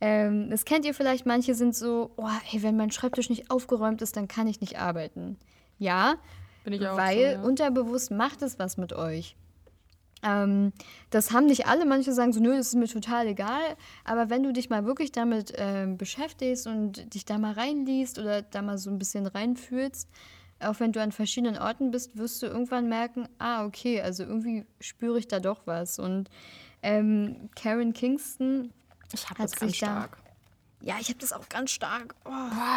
[0.00, 4.02] Ähm, das kennt ihr vielleicht, manche sind so, oh, hey, wenn mein Schreibtisch nicht aufgeräumt
[4.02, 5.36] ist, dann kann ich nicht arbeiten.
[5.78, 6.16] Ja,
[6.66, 7.40] bin ich auch Weil so, ja.
[7.42, 9.36] unterbewusst macht es was mit euch.
[10.22, 10.72] Ähm,
[11.10, 11.86] das haben nicht alle.
[11.86, 13.76] Manche sagen so, nö, das ist mir total egal.
[14.04, 18.42] Aber wenn du dich mal wirklich damit äh, beschäftigst und dich da mal reinliest oder
[18.42, 20.08] da mal so ein bisschen reinfühlst,
[20.58, 24.66] auch wenn du an verschiedenen Orten bist, wirst du irgendwann merken, ah, okay, also irgendwie
[24.80, 25.98] spüre ich da doch was.
[25.98, 26.28] Und
[26.82, 28.72] ähm, Karen Kingston
[29.12, 30.16] ich habe das ganz stark.
[30.16, 32.14] Da, ja, ich habe das auch ganz stark.
[32.24, 32.30] Oh.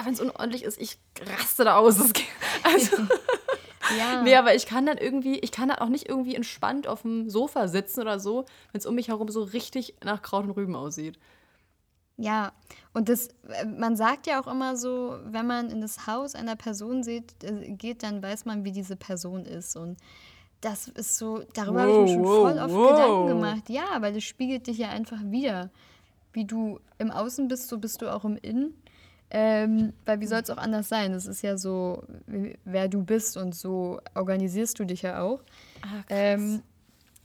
[0.03, 1.97] Wenn es unordentlich ist, ich raste da aus.
[2.63, 2.97] Also,
[3.97, 4.21] ja.
[4.23, 7.29] Nee, aber ich kann dann irgendwie, ich kann dann auch nicht irgendwie entspannt auf dem
[7.29, 10.75] Sofa sitzen oder so, wenn es um mich herum so richtig nach Kraut und Rüben
[10.75, 11.19] aussieht.
[12.17, 12.51] Ja,
[12.93, 13.29] und das,
[13.65, 17.71] man sagt ja auch immer so, wenn man in das Haus einer Person sieht, äh,
[17.71, 19.77] geht, dann weiß man, wie diese Person ist.
[19.77, 19.97] Und
[20.59, 22.89] das ist so, darüber wow, habe ich mir schon wow, voll oft wow.
[22.89, 23.69] Gedanken gemacht.
[23.69, 25.69] Ja, weil das spiegelt dich ja einfach wieder.
[26.33, 28.73] Wie du im Außen bist, so bist du auch im Innen.
[29.31, 31.11] Ähm, weil wie soll es auch anders sein?
[31.11, 32.03] Das ist ja so,
[32.65, 35.41] wer du bist und so organisierst du dich ja auch.
[35.81, 36.63] Ah, ähm,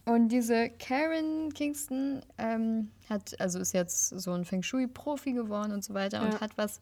[0.05, 5.83] und diese Karen Kingston ähm, hat, also ist jetzt so ein Feng Shui-Profi geworden und
[5.83, 6.25] so weiter ja.
[6.25, 6.79] und hat was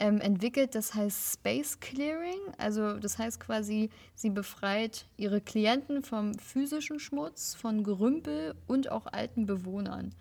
[0.00, 2.38] ähm, entwickelt, das heißt Space Clearing.
[2.58, 9.06] Also das heißt quasi, sie befreit ihre Klienten vom physischen Schmutz, von Gerümpel und auch
[9.06, 10.14] alten Bewohnern.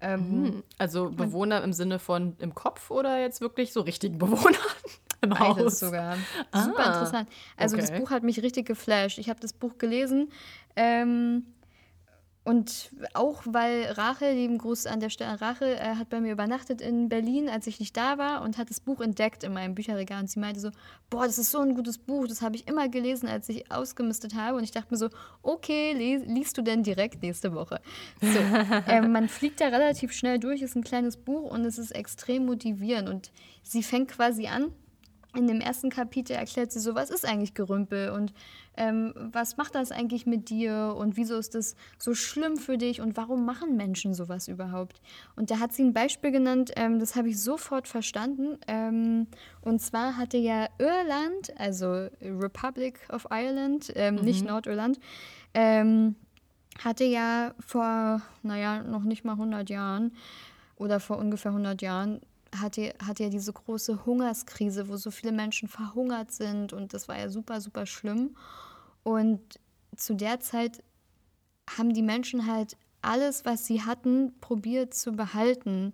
[0.00, 0.62] Ähm, mhm.
[0.78, 4.58] also Bewohner im Sinne von im Kopf oder jetzt wirklich so richtigen Bewohner
[5.20, 5.78] im Beides Haus?
[5.80, 6.16] sogar.
[6.52, 7.28] Ah, Super interessant.
[7.56, 7.86] Also okay.
[7.86, 9.18] das Buch hat mich richtig geflasht.
[9.18, 10.30] Ich habe das Buch gelesen.
[10.76, 11.44] Ähm,
[12.48, 16.80] und auch weil Rachel, lieben Gruß an der Stelle, Rachel äh, hat bei mir übernachtet
[16.80, 20.22] in Berlin, als ich nicht da war und hat das Buch entdeckt in meinem Bücherregal.
[20.22, 20.70] Und sie meinte so,
[21.10, 24.34] boah, das ist so ein gutes Buch, das habe ich immer gelesen, als ich ausgemistet
[24.34, 24.56] habe.
[24.56, 25.10] Und ich dachte mir so,
[25.42, 27.82] okay, li liest du denn direkt nächste Woche?
[28.22, 28.38] So,
[28.90, 32.46] äh, man fliegt da relativ schnell durch, ist ein kleines Buch und es ist extrem
[32.46, 33.10] motivierend.
[33.10, 33.30] Und
[33.62, 34.72] sie fängt quasi an,
[35.34, 38.32] in dem ersten Kapitel erklärt sie so, was ist eigentlich Gerümpel und
[38.78, 43.00] ähm, was macht das eigentlich mit dir und wieso ist das so schlimm für dich
[43.00, 45.02] und warum machen Menschen sowas überhaupt?
[45.34, 48.56] Und da hat sie ein Beispiel genannt, ähm, das habe ich sofort verstanden.
[48.68, 49.26] Ähm,
[49.62, 54.20] und zwar hatte ja Irland, also Republic of Ireland, ähm, mhm.
[54.22, 55.00] nicht Nordirland,
[55.54, 56.14] ähm,
[56.82, 60.12] hatte ja vor, naja, noch nicht mal 100 Jahren
[60.76, 62.20] oder vor ungefähr 100 Jahren
[62.56, 67.18] hatte, hatte ja diese große Hungerskrise, wo so viele Menschen verhungert sind und das war
[67.18, 68.36] ja super, super schlimm.
[69.02, 69.40] Und
[69.96, 70.82] zu der Zeit
[71.76, 75.92] haben die Menschen halt alles, was sie hatten, probiert zu behalten,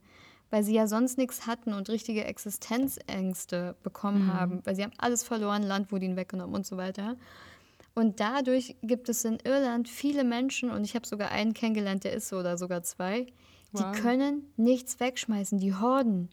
[0.51, 4.33] weil sie ja sonst nichts hatten und richtige Existenzängste bekommen mhm.
[4.33, 7.17] haben, weil sie haben alles verloren, Land wurde ihnen weggenommen und so weiter.
[7.95, 12.13] Und dadurch gibt es in Irland viele Menschen, und ich habe sogar einen kennengelernt, der
[12.13, 13.27] ist so oder sogar zwei,
[13.73, 13.93] die wow.
[13.93, 16.29] können nichts wegschmeißen, die horden.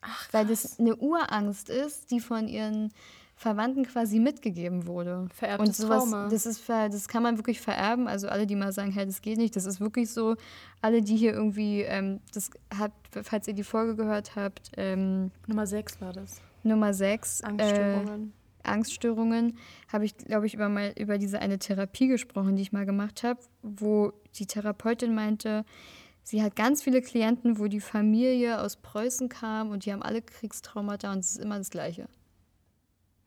[0.00, 2.92] Ach, weil das eine Urangst ist, die von ihren
[3.38, 5.28] Verwandten quasi mitgegeben wurde.
[5.32, 6.28] Vererbtes und sowas, Trauma.
[6.28, 8.08] Das, ist, das kann man wirklich vererben.
[8.08, 10.34] Also alle, die mal sagen, hey, das geht nicht, das ist wirklich so.
[10.82, 12.90] Alle, die hier irgendwie, ähm, das hat,
[13.22, 14.72] falls ihr die Folge gehört habt.
[14.76, 16.40] Ähm, Nummer 6 war das.
[16.64, 17.44] Nummer 6.
[17.44, 18.32] Angststörungen.
[18.64, 22.72] Äh, Angststörungen habe ich, glaube ich, über, mal, über diese eine Therapie gesprochen, die ich
[22.72, 25.64] mal gemacht habe, wo die Therapeutin meinte,
[26.24, 30.22] sie hat ganz viele Klienten, wo die Familie aus Preußen kam und die haben alle
[30.22, 32.08] Kriegstraumata und es ist immer das Gleiche.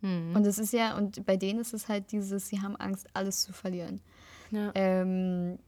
[0.01, 0.35] Mhm.
[0.35, 3.41] Und es ist ja, und bei denen ist es halt dieses, sie haben Angst, alles
[3.43, 4.01] zu verlieren.
[4.51, 4.71] Ja.
[4.75, 5.59] Ähm,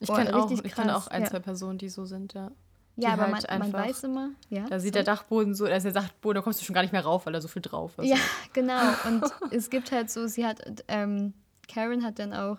[0.00, 1.30] ich kenne auch, kenn auch ein, ja.
[1.30, 2.50] zwei Personen, die so sind, ja.
[2.96, 4.66] Ja, aber halt man, man, weiß immer, ja.
[4.68, 4.98] Da sieht so.
[4.98, 7.26] der Dachboden so, da ist der Dachboden, da kommst du schon gar nicht mehr rauf,
[7.26, 8.06] weil da so viel drauf ist.
[8.06, 8.16] Ja,
[8.52, 8.80] genau.
[9.06, 11.34] Und es gibt halt so, sie hat, ähm,
[11.66, 12.58] Karen hat dann auch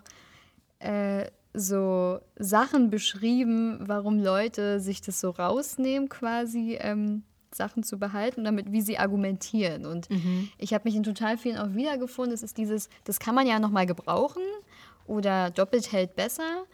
[0.80, 7.22] äh, so Sachen beschrieben, warum Leute sich das so rausnehmen, quasi ähm,
[7.54, 9.86] Sachen zu behalten, damit wie sie argumentieren.
[9.86, 10.48] Und mhm.
[10.58, 12.34] ich habe mich in total vielen auch wiedergefunden.
[12.34, 14.42] Es ist dieses, das kann man ja nochmal gebrauchen
[15.06, 16.66] oder doppelt hält besser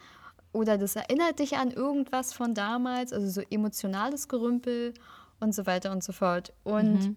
[0.53, 4.93] oder das erinnert dich an irgendwas von damals, also so emotionales Gerümpel
[5.41, 6.53] und so weiter und so fort.
[6.63, 7.17] Und mhm.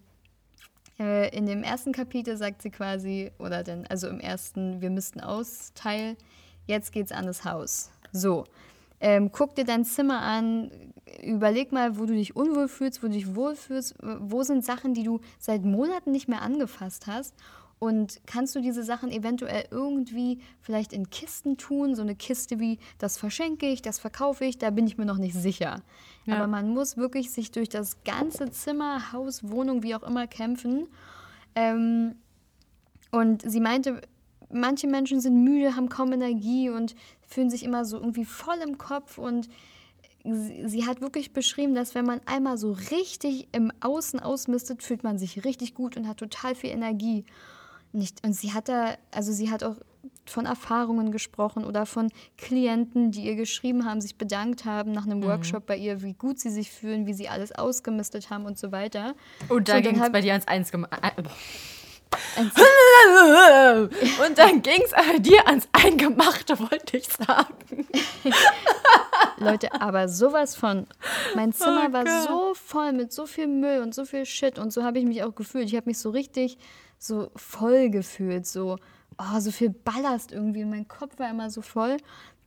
[0.98, 5.20] äh, in dem ersten Kapitel sagt sie quasi, oder denn, also im ersten Wir müssten
[5.20, 6.16] aus Teil,
[6.66, 7.90] jetzt geht's an das Haus.
[8.12, 8.44] So.
[8.98, 10.70] Ähm, guck dir dein Zimmer an,
[11.22, 15.04] überleg mal, wo du dich unwohl fühlst, wo du dich wohlfühlst, wo sind Sachen, die
[15.04, 17.34] du seit Monaten nicht mehr angefasst hast
[17.78, 22.78] und kannst du diese Sachen eventuell irgendwie vielleicht in Kisten tun, so eine Kiste wie,
[22.98, 25.82] das verschenke ich, das verkaufe ich, da bin ich mir noch nicht sicher.
[26.24, 26.36] Ja.
[26.36, 30.88] Aber man muss wirklich sich durch das ganze Zimmer, Haus, Wohnung, wie auch immer kämpfen.
[31.54, 32.16] Ähm,
[33.10, 34.00] und sie meinte,
[34.50, 36.94] manche Menschen sind müde, haben kaum Energie und
[37.28, 39.48] fühlen sich immer so irgendwie voll im Kopf und
[40.28, 45.02] sie, sie hat wirklich beschrieben, dass wenn man einmal so richtig im Außen ausmistet, fühlt
[45.04, 47.24] man sich richtig gut und hat total viel Energie.
[47.92, 49.76] Nicht, und sie hat da, also sie hat auch
[50.26, 55.22] von Erfahrungen gesprochen oder von Klienten, die ihr geschrieben haben, sich bedankt haben nach einem
[55.22, 58.72] Workshop bei ihr, wie gut sie sich fühlen, wie sie alles ausgemistet haben und so
[58.72, 59.14] weiter.
[59.48, 61.00] Und da So, dann ging es bei dir ans Eingemachte.
[61.02, 61.24] Ein-
[64.26, 67.86] Und dann ging es bei dir ans Eingemachte, wollte ich sagen.
[69.38, 70.86] Leute, aber sowas von.
[71.34, 72.28] Mein Zimmer Oh war Gott.
[72.28, 75.22] so voll mit so viel Müll und so viel Shit und so habe ich mich
[75.22, 75.66] auch gefühlt.
[75.66, 76.58] Ich habe mich so richtig
[76.98, 78.78] so voll gefühlt, so
[79.18, 80.64] oh, so viel Ballast irgendwie.
[80.64, 81.96] Mein Kopf war immer so voll.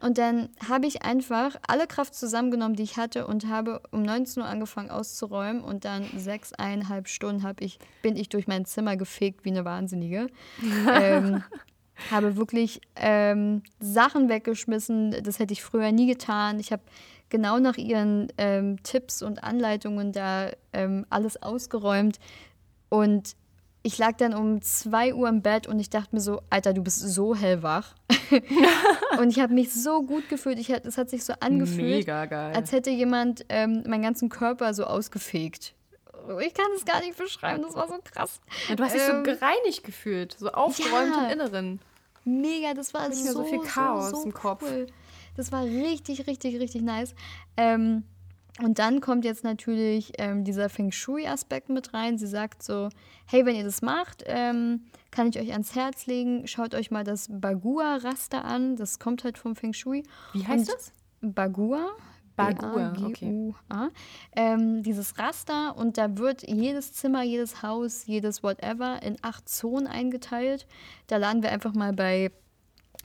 [0.01, 4.41] Und dann habe ich einfach alle Kraft zusammengenommen, die ich hatte und habe um 19
[4.41, 9.43] Uhr angefangen auszuräumen und dann sechseinhalb Stunden hab ich, bin ich durch mein Zimmer gefegt
[9.43, 10.27] wie eine Wahnsinnige.
[10.93, 11.43] ähm,
[12.11, 16.59] habe wirklich ähm, Sachen weggeschmissen, das hätte ich früher nie getan.
[16.59, 16.81] Ich habe
[17.29, 22.19] genau nach ihren ähm, Tipps und Anleitungen da ähm, alles ausgeräumt
[22.89, 23.35] und
[23.81, 26.83] ich lag dann um 2 Uhr im Bett und ich dachte mir so, Alter, du
[26.83, 27.95] bist so hellwach.
[29.19, 30.59] und ich habe mich so gut gefühlt.
[30.59, 32.53] Ich, es hat sich so angefühlt, Mega geil.
[32.55, 35.73] als hätte jemand ähm, meinen ganzen Körper so ausgefegt.
[36.41, 38.41] Ich kann es gar nicht beschreiben, das war so krass.
[38.69, 41.25] Und du hast dich so ähm, gereinigt gefühlt, so aufgeräumt ja.
[41.25, 41.79] im Inneren.
[42.25, 44.63] Mega, das war so, so viel Chaos so, so im Kopf.
[44.63, 44.87] Cool.
[45.35, 47.15] Das war richtig, richtig, richtig nice.
[47.57, 48.03] Ähm,
[48.61, 52.17] und dann kommt jetzt natürlich ähm, dieser Feng Shui-Aspekt mit rein.
[52.17, 52.89] Sie sagt so,
[53.25, 57.03] hey, wenn ihr das macht, ähm, kann ich euch ans Herz legen, schaut euch mal
[57.05, 58.75] das Bagua-Raster an.
[58.75, 60.03] Das kommt halt vom Feng Shui.
[60.33, 60.91] Wie heißt Und das?
[61.21, 61.89] Bagua.
[62.45, 63.89] Bagua, B-A-G-U-A.
[64.35, 69.87] Ähm, dieses Raster und da wird jedes Zimmer, jedes Haus, jedes whatever in acht Zonen
[69.87, 70.67] eingeteilt.
[71.07, 72.31] Da laden wir einfach mal bei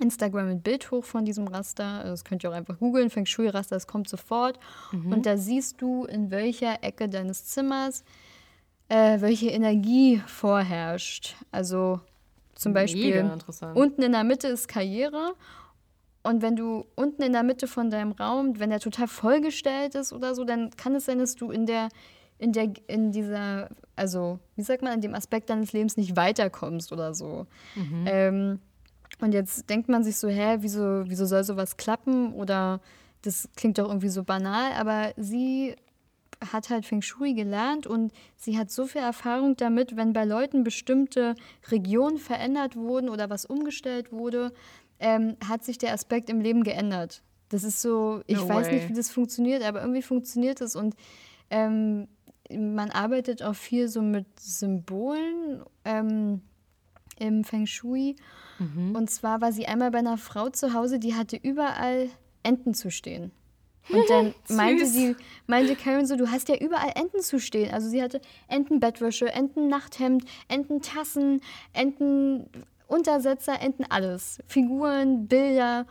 [0.01, 2.03] Instagram ein Bild hoch von diesem Raster.
[2.05, 3.11] Das könnt ihr auch einfach googeln.
[3.11, 4.59] Feng Shui Raster, das kommt sofort.
[4.93, 8.05] Und da siehst du, in welcher Ecke deines Zimmers
[8.89, 11.37] äh, welche Energie vorherrscht.
[11.51, 12.01] Also
[12.55, 13.31] zum Beispiel
[13.75, 15.35] unten in der Mitte ist Karriere.
[16.25, 20.13] Und wenn du unten in der Mitte von deinem Raum, wenn der total vollgestellt ist
[20.13, 21.91] oder so, dann kann es sein, dass du in der,
[22.39, 26.93] in der, in dieser, also, wie sagt man, in dem Aspekt deines Lebens nicht weiterkommst
[26.93, 27.47] oder so.
[28.07, 28.59] Ähm,
[29.21, 32.33] und jetzt denkt man sich so, hä, wieso, wieso soll sowas klappen?
[32.33, 32.81] Oder
[33.21, 35.77] das klingt doch irgendwie so banal, aber sie
[36.53, 40.65] hat halt Feng Shui gelernt und sie hat so viel Erfahrung damit, wenn bei Leuten
[40.65, 41.35] bestimmte
[41.71, 44.53] Regionen verändert wurden oder was umgestellt wurde,
[45.01, 47.23] ähm, hat sich der Aspekt im Leben geändert.
[47.49, 48.75] Das ist so, ich No weiß way.
[48.75, 50.95] nicht, wie das funktioniert, aber irgendwie funktioniert es und
[51.51, 52.09] ähm,
[52.51, 56.43] man arbeitet auch viel so mit Symbolen ähm,
[57.19, 58.17] im Feng Shui.
[58.95, 62.09] Und zwar war sie einmal bei einer Frau zu Hause, die hatte überall
[62.45, 63.33] Enten zu stehen.
[63.91, 65.17] Und dann meinte sie,
[65.47, 67.73] meinte Karen so, du hast ja überall Enten zu stehen.
[67.73, 71.41] Also sie hatte Entenbettwäsche, Entennachthemd, Ententassen,
[72.95, 74.39] Entenuntersetzer, Enten alles.
[74.47, 75.87] Figuren, Bilder.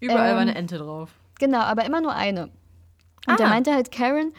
[0.00, 1.10] Überall war ähm, eine Ente drauf.
[1.38, 2.44] Genau, aber immer nur eine.
[3.26, 3.48] Und da Ah.
[3.48, 4.32] meinte halt Karen,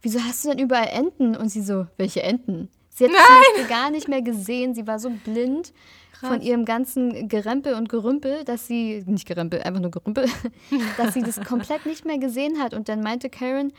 [0.00, 1.36] wieso hast du denn überall Enten?
[1.36, 2.68] Und sie so, welche Enten?
[2.90, 4.74] Sie hat Beispiel gar nicht mehr gesehen.
[4.74, 5.72] Sie war so blind
[6.20, 10.26] von ihrem ganzen Gerempel und Gerümpel, dass sie, nicht Gerempel, einfach nur Gerümpel,
[10.96, 12.74] dass sie das komplett nicht mehr gesehen hat.
[12.74, 13.72] Und dann meinte Karen,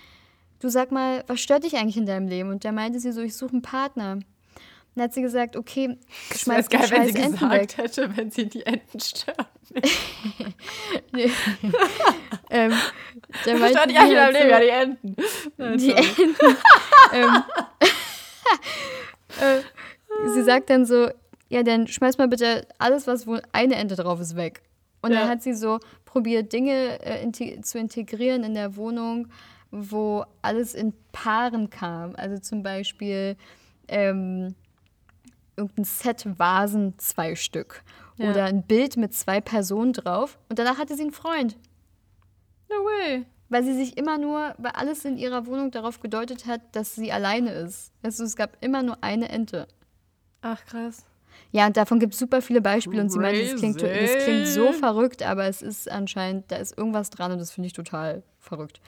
[0.59, 2.49] du sag mal, was stört dich eigentlich in deinem Leben?
[2.49, 4.20] Und da meinte sie so, ich suche einen Partner.
[4.96, 5.98] Dann hat sie gesagt, okay,
[6.36, 7.62] schmeiß die geil, wenn sie scheiß Enten weg.
[7.62, 9.48] gesagt hätte, wenn sie die Enten stört.
[12.50, 12.72] Ähm,
[13.46, 14.50] da meinte Stört sie die deinem Leben?
[14.50, 15.16] Ja, die Enten.
[15.80, 16.36] Die Enten.
[17.14, 17.44] ähm,
[19.41, 21.10] äh, sie sagt dann so,
[21.50, 24.62] ja, dann schmeiß mal bitte alles, was wohl eine Ente drauf ist, weg.
[25.02, 25.22] Und Ja.
[25.22, 29.28] dann hat sie so probiert, Dinge äh, inte zu integrieren in der Wohnung,
[29.72, 32.16] wo alles in Paaren kam.
[32.16, 33.36] Also zum Beispiel
[33.88, 34.54] ähm,
[35.56, 37.84] irgendein Set Vasen, zwei Stück.
[38.18, 38.30] Ja.
[38.32, 40.38] Oder ein Bild mit zwei Personen drauf.
[40.49, 41.58] Und danach hatte sie einen Freund.
[42.70, 43.26] No way.
[43.49, 47.12] Weil sie sich immer nur, weil alles in ihrer Wohnung darauf gedeutet hat, dass sie
[47.12, 47.91] alleine ist.
[48.01, 49.68] Also es gab immer nur eine Ente.
[50.41, 51.06] Ach, krass.
[51.51, 54.47] Ja, und davon gibt es super viele Beispiele und sie meinte, das klingt, das klingt
[54.47, 58.24] so verrückt, aber es ist anscheinend, da ist irgendwas dran und das finde ich total
[58.39, 58.82] verrückt.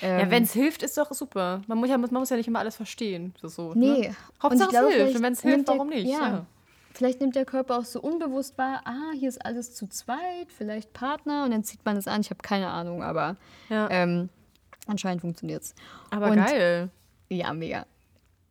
[0.00, 1.62] Ja, Ähm, wenn es hilft, ist doch super.
[1.66, 3.34] Man muss, ja, man muss ja nicht immer alles verstehen.
[3.40, 4.08] So, so, Nee.
[4.08, 4.16] Ne?
[4.42, 5.16] Hauptsache glaube, es hilft.
[5.16, 6.06] Und wenn es hilft, der- warum nicht?
[6.08, 6.18] ja.
[6.20, 6.46] Ja.
[6.92, 10.92] Vielleicht nimmt der Körper auch so unbewusst wahr, ah, hier ist alles zu zweit, vielleicht
[10.92, 12.20] Partner und dann zieht man es an.
[12.20, 13.34] Ich habe keine Ahnung, aber
[13.68, 13.88] Ja.
[13.90, 14.28] ähm,
[14.86, 15.74] anscheinend funktioniert es.
[16.10, 16.90] Aber und- geil.
[17.30, 17.84] Ja, mega.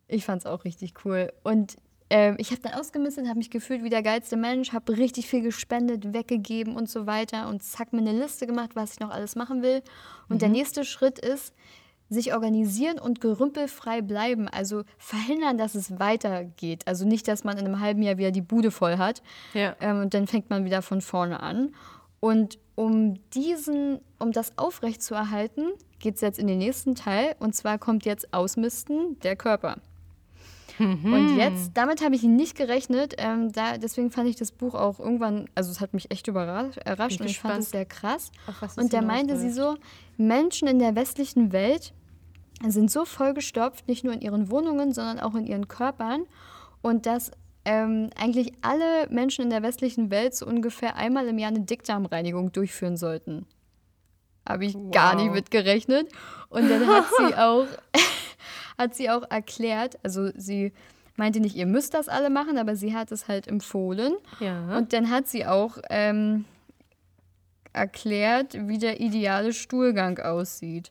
[0.08, 1.32] Ich fand's auch richtig cool.
[1.42, 1.76] Und
[2.10, 5.42] ähm, ich habe dann ausgemistet, habe mich gefühlt wie der geilste Mensch, habe richtig viel
[5.42, 9.36] gespendet, weggegeben und so weiter und zack, mir eine Liste gemacht, was ich noch alles
[9.36, 9.82] machen will.
[10.28, 10.38] Und Mhm.
[10.40, 11.54] der nächste Schritt ist,
[12.10, 14.46] sich organisieren und gerümpelfrei bleiben.
[14.46, 16.86] Also verhindern, dass es weitergeht.
[16.86, 19.22] Also nicht, dass man in einem halben Jahr wieder die Bude voll hat
[19.54, 19.74] Ja.
[19.80, 21.74] ähm, und dann fängt man wieder von vorne an.
[22.20, 27.34] Und um diesen, um das aufrechtzuerhalten, geht es jetzt in den nächsten Teil.
[27.38, 29.78] Und zwar kommt jetzt Ausmisten der Körper.
[30.78, 33.14] Und jetzt, damit habe ich nicht gerechnet.
[33.18, 36.78] Ähm, da, deswegen fand ich das Buch auch irgendwann, also es hat mich echt überrascht,
[36.78, 38.32] errascht Bin und ich fand es sehr krass.
[38.62, 39.76] es Und da meinte sie so,
[40.16, 41.92] Menschen in der westlichen Welt
[42.66, 46.24] sind so vollgestopft, nicht nur in ihren Wohnungen, sondern auch in ihren Körpern.
[46.82, 47.30] Und dass
[47.64, 52.52] ähm, eigentlich alle Menschen in der westlichen Welt so ungefähr einmal im Jahr eine Dickdarmreinigung
[52.52, 53.46] durchführen sollten.
[54.46, 55.34] Habe ich gar nicht Wow.
[55.34, 56.08] mitgerechnet.
[56.50, 57.66] Und dann hat sie auch,
[58.78, 60.72] hat sie auch erklärt, also sie
[61.16, 64.14] meinte nicht, ihr müsst das alle machen, aber sie hat es halt empfohlen.
[64.40, 64.76] Ja.
[64.76, 66.44] Und dann hat sie auch ähm,
[67.72, 70.90] erklärt, wie der ideale Stuhlgang aussieht.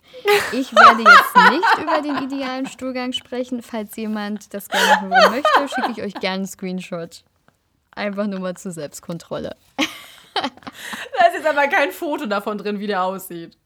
[0.51, 3.61] Ich werde jetzt nicht über den idealen Stuhlgang sprechen.
[3.61, 7.23] Falls jemand das gerne hören möchte, schicke ich euch gerne einen Screenshot.
[7.91, 9.55] Einfach nur mal zur Selbstkontrolle.
[10.35, 13.57] Da ist jetzt aber kein Foto davon drin, wie der aussieht.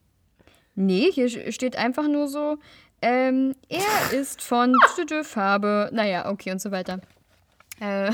[0.74, 2.58] Nee, hier steht einfach nur so,
[3.00, 7.00] ähm, er ist von tütü, Farbe, naja, okay und so weiter.
[7.80, 8.10] Äh,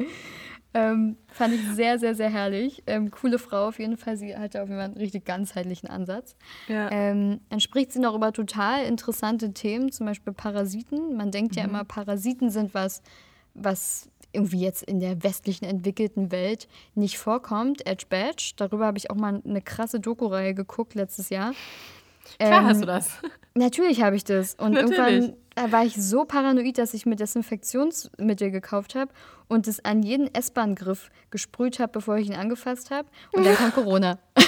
[0.74, 2.82] ähm, fand ich sehr, sehr, sehr herrlich.
[2.86, 4.16] Ähm, coole Frau auf jeden Fall.
[4.16, 6.36] Sie hatte auf jeden Fall einen richtig ganzheitlichen Ansatz.
[6.68, 6.90] Ja.
[6.90, 11.16] Ähm, dann spricht sie noch über total interessante Themen, zum Beispiel Parasiten.
[11.16, 13.02] Man denkt ja immer, Parasiten sind was,
[13.54, 17.86] was irgendwie jetzt in der westlichen entwickelten Welt nicht vorkommt.
[17.86, 21.52] Edge Badge, darüber habe ich auch mal eine krasse Doku-Reihe geguckt letztes Jahr.
[22.38, 23.10] Klar Ähm, hast du das.
[23.54, 24.54] Natürlich habe ich das.
[24.54, 29.12] Und irgendwann äh, war ich so paranoid, dass ich mir Desinfektionsmittel gekauft habe
[29.48, 33.08] und es an jeden S-Bahn-Griff gesprüht habe, bevor ich ihn angefasst habe.
[33.32, 34.18] Und dann kam Corona.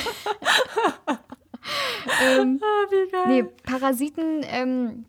[2.23, 3.23] ähm, Ah, wie geil.
[3.27, 5.05] nee, Parasiten, ähm,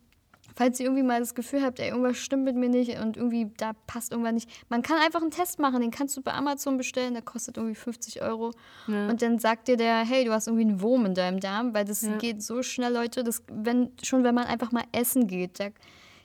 [0.56, 3.52] falls ihr irgendwie mal das Gefühl habt, ey, irgendwas stimmt mit mir nicht und irgendwie
[3.58, 4.50] da passt irgendwas nicht.
[4.70, 7.76] Man kann einfach einen Test machen, den kannst du bei Amazon bestellen, der kostet irgendwie
[7.76, 8.52] 50 Euro.
[8.88, 9.10] Ja.
[9.10, 11.86] Und dann sagt dir der, hey, du hast irgendwie einen Wurm in deinem Darm, weil
[11.86, 12.18] das Ja.
[12.18, 13.24] geht so schnell, Leute.
[13.24, 15.60] Das, wenn, schon wenn man einfach mal essen geht.
[15.60, 15.68] Da,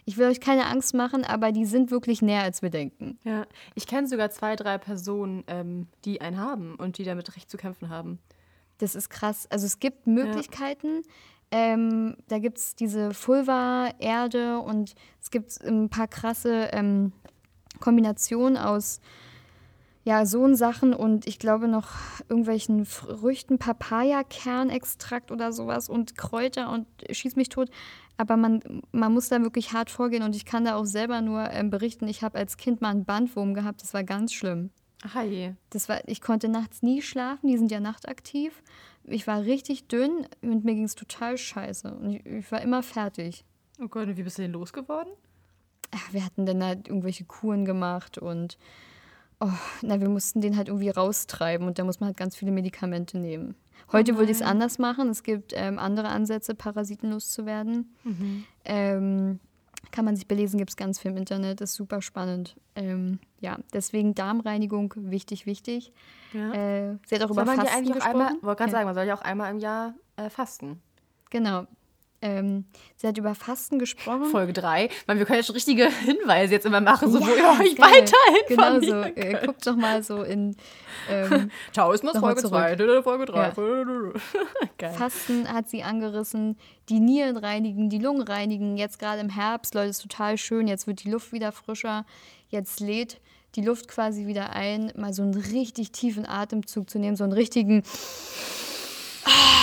[0.05, 3.19] ich will euch keine Angst machen, aber die sind wirklich näher, als wir denken.
[3.25, 7.51] Ja, ich kenne sogar zwei, drei Personen, ähm, die einen haben und die damit recht
[7.51, 8.19] zu kämpfen haben.
[8.79, 9.47] Das ist krass.
[9.51, 11.03] Also es gibt Möglichkeiten.
[11.51, 17.13] Ähm, da gibt es diese Fulva-Erde und es gibt ein paar krasse ähm,
[17.81, 19.01] Kombinationen aus
[20.05, 21.91] ja, so Sachen und ich glaube noch
[22.29, 27.69] irgendwelchen Früchten, Papaya-Kernextrakt oder sowas und Kräuter und schieß mich tot.
[28.17, 31.51] Aber man, man muss da wirklich hart vorgehen und ich kann da auch selber nur
[31.51, 34.71] ähm, berichten, ich habe als Kind mal einen Bandwurm gehabt, das war ganz schlimm.
[35.03, 35.53] Ach je.
[35.71, 38.63] Das war, ich konnte nachts nie schlafen, die sind ja nachtaktiv.
[39.11, 41.93] Ich war richtig dünn und mir ging es total scheiße.
[41.93, 43.45] Und ich, ich war immer fertig.
[43.83, 45.13] Oh Gott, und wie bist du denn losgeworden?
[45.93, 48.59] Ja, wir hatten dann halt irgendwelche Kuren gemacht und
[49.41, 49.49] oh,
[49.83, 53.19] na, wir mussten den halt irgendwie raustreiben und da muss man halt ganz viele Medikamente
[53.19, 53.57] nehmen.
[53.93, 55.09] Heute würde ich es anders machen.
[55.09, 57.97] Es gibt ähm, andere Ansätze, Parasiten loszuwerden.
[58.65, 59.41] Ähm,
[59.93, 62.57] kann man sich belesen, gibt es ganz viel im Internet, ist super spannend.
[62.77, 65.93] Ähm, ja, deswegen Darmreinigung, wichtig, wichtig.
[66.33, 66.53] Ja.
[66.53, 68.21] Äh, sie hat auch Soll über Fasten auch gesprochen.
[68.21, 68.77] einmal, wollte gerade Ja.
[68.79, 70.81] sagen, man soll ja auch einmal im Jahr äh, fasten.
[71.31, 71.67] Genau.
[72.23, 72.67] Ähm,
[72.97, 74.27] sie hat über Fasten gesprochen.
[74.27, 74.91] Folge 3.
[75.07, 77.77] Man, wir können ja schon richtige Hinweise jetzt immer machen, so wo Ja, ihr euch
[77.77, 77.91] geil.
[77.91, 78.17] weiter
[78.49, 79.03] Genau so.
[79.03, 80.55] Äh, guckt doch mal so in
[81.09, 82.77] ähm, Nochmal Folge zurück.
[82.77, 83.53] 2, Folge 3.
[84.79, 84.93] Geil.
[84.93, 86.59] Fasten hat sie angerissen.
[86.91, 88.77] Die Nieren reinigen, die Lungen reinigen.
[88.77, 90.69] Jetzt gerade im Herbst, Leute, ist total schön.
[90.69, 92.05] Jetzt wird die Luft wieder frischer.
[92.49, 93.21] Jetzt lädt
[93.57, 97.33] die Luft quasi wieder ein, mal so einen richtig tiefen Atemzug zu nehmen, so einen
[97.33, 97.83] richtigen.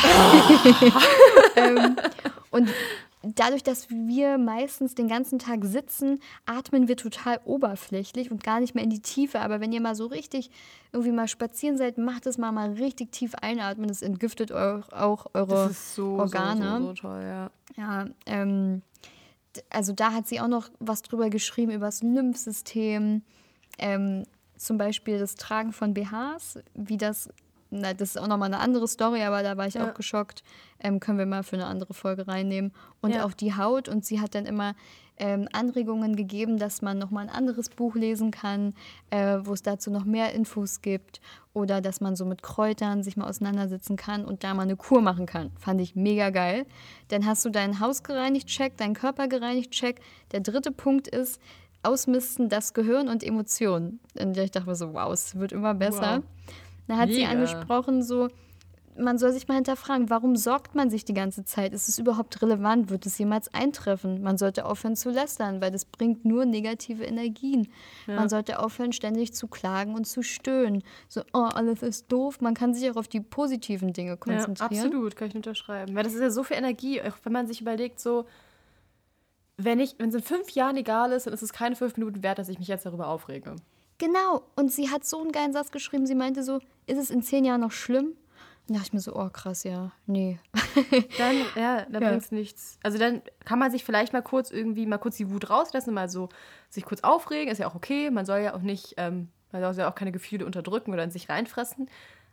[1.56, 1.96] ähm,
[2.52, 2.70] und
[3.36, 8.76] dadurch, dass wir meistens den ganzen Tag sitzen, atmen wir total oberflächlich und gar nicht
[8.76, 9.40] mehr in die Tiefe.
[9.40, 10.50] Aber wenn ihr mal so richtig
[10.92, 13.88] irgendwie mal spazieren seid, macht es mal mal richtig tief einatmen.
[13.88, 16.66] Das entgiftet eu auch eure Das ist so, Organe.
[16.66, 17.50] so, so, so toll, ja.
[17.76, 18.82] ja, ähm,
[19.70, 23.24] also da hat sie auch noch was drüber geschrieben, über das Lymphsystem.
[23.80, 24.24] Ähm,
[24.58, 27.30] zum Beispiel das Tragen von BHs, wie das,
[27.70, 29.90] na, das ist auch nochmal eine andere Story, aber da war ich Ja.
[29.90, 30.44] auch geschockt.
[30.80, 32.72] Ähm, können wir mal für eine andere Folge reinnehmen.
[33.02, 33.26] Und Ja.
[33.26, 33.90] auch die Haut.
[33.90, 34.76] Und sie hat dann immer
[35.20, 38.76] ähm, Anregungen gegeben, dass man nochmal ein anderes Buch lesen kann,
[39.10, 41.22] äh, wo es dazu noch mehr Infos gibt.
[41.56, 45.02] Oder dass man so mit Kräutern sich mal auseinandersetzen kann und da mal eine Kur
[45.02, 45.50] machen kann.
[45.58, 46.68] Fand ich mega geil.
[47.08, 50.02] Dann hast du dein Haus gereinigt, check, deinen Körper gereinigt, check.
[50.34, 51.42] Der dritte Punkt ist,
[51.82, 54.00] ausmisten das Gehirn und Emotionen.
[54.20, 56.18] Und ich dachte mir so, wow, es wird immer besser.
[56.18, 56.24] Wow.
[56.88, 57.32] Da hat sie Mega.
[57.32, 58.30] angesprochen, so,
[58.98, 61.74] man soll sich mal hinterfragen, warum sorgt man sich die ganze Zeit?
[61.74, 62.90] Ist es überhaupt relevant?
[62.90, 64.22] Wird es jemals eintreffen?
[64.22, 67.68] Man sollte aufhören zu lästern, weil das bringt nur negative Energien.
[68.08, 68.16] Ja.
[68.16, 70.84] Man sollte aufhören, ständig zu klagen und zu stöhnen.
[71.08, 72.42] So, oh, alles ist doof.
[72.42, 74.74] Man kann sich auch auf die positiven Dinge konzentrieren.
[74.74, 75.96] Ja, absolut, kann ich unterschreiben.
[75.96, 78.26] Weil das ist ja so viel Energie, auch wenn man sich überlegt, so,
[79.58, 82.24] wenn ich, wenn es in fünf Jahren egal ist, dann ist es keine fünf Minuten
[82.24, 83.56] wert, dass ich mich jetzt darüber aufrege.
[83.98, 84.44] Genau.
[84.56, 86.06] Und sie hat so einen geilen Satz geschrieben.
[86.06, 88.14] Sie meinte so, ist es in zehn Jahren noch schlimm?
[88.68, 90.40] Da dachte ich mir so, oh krass, ja, nee.
[91.18, 92.10] dann, ja, dann ja.
[92.10, 92.78] bringt nichts.
[92.84, 96.10] Also dann kann man sich vielleicht mal kurz irgendwie, mal kurz die Wut rauslassen, mal
[96.10, 96.28] so
[96.70, 98.12] sich kurz aufregen, ist ja auch okay.
[98.12, 101.12] Man soll ja auch nicht, ähm, man soll ja auch keine Gefühle unterdrücken oder in
[101.12, 101.90] sich reinfressen.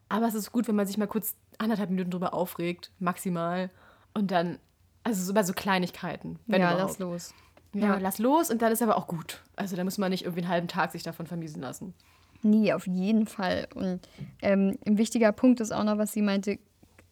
[0.08, 3.70] Aber es ist gut, wenn man sich mal kurz anderthalb Minuten drüber aufregt, maximal.
[4.12, 4.58] Und dann,
[5.04, 6.40] also so bei so Kleinigkeiten.
[6.48, 6.78] ja, überhaupt.
[6.78, 7.34] lass los.
[7.74, 9.42] Ja, ja, lass los und dann ist aber auch gut.
[9.56, 11.94] Also da muss man nicht irgendwie einen halben Tag sich davon vermiesen lassen.
[12.42, 13.66] Nie, auf jeden Fall.
[13.74, 14.00] Und
[14.42, 16.58] ähm, ein wichtiger Punkt ist auch noch, was sie meinte,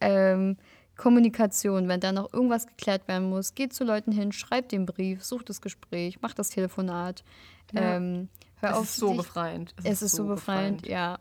[0.01, 0.57] ähm,
[0.97, 1.89] Kommunikation.
[1.89, 5.49] Wenn da noch irgendwas geklärt werden muss, geht zu Leuten hin, schreibt den Brief, sucht
[5.49, 7.25] das Gespräch, macht das Telefonat.
[7.73, 7.97] Ja.
[7.97, 8.29] Ähm,
[8.61, 8.85] hör es auf.
[8.85, 9.17] Ist so dich.
[9.17, 9.75] befreiend.
[9.79, 10.87] Es, es ist, so befreiend, befreiend.
[10.87, 11.19] ja.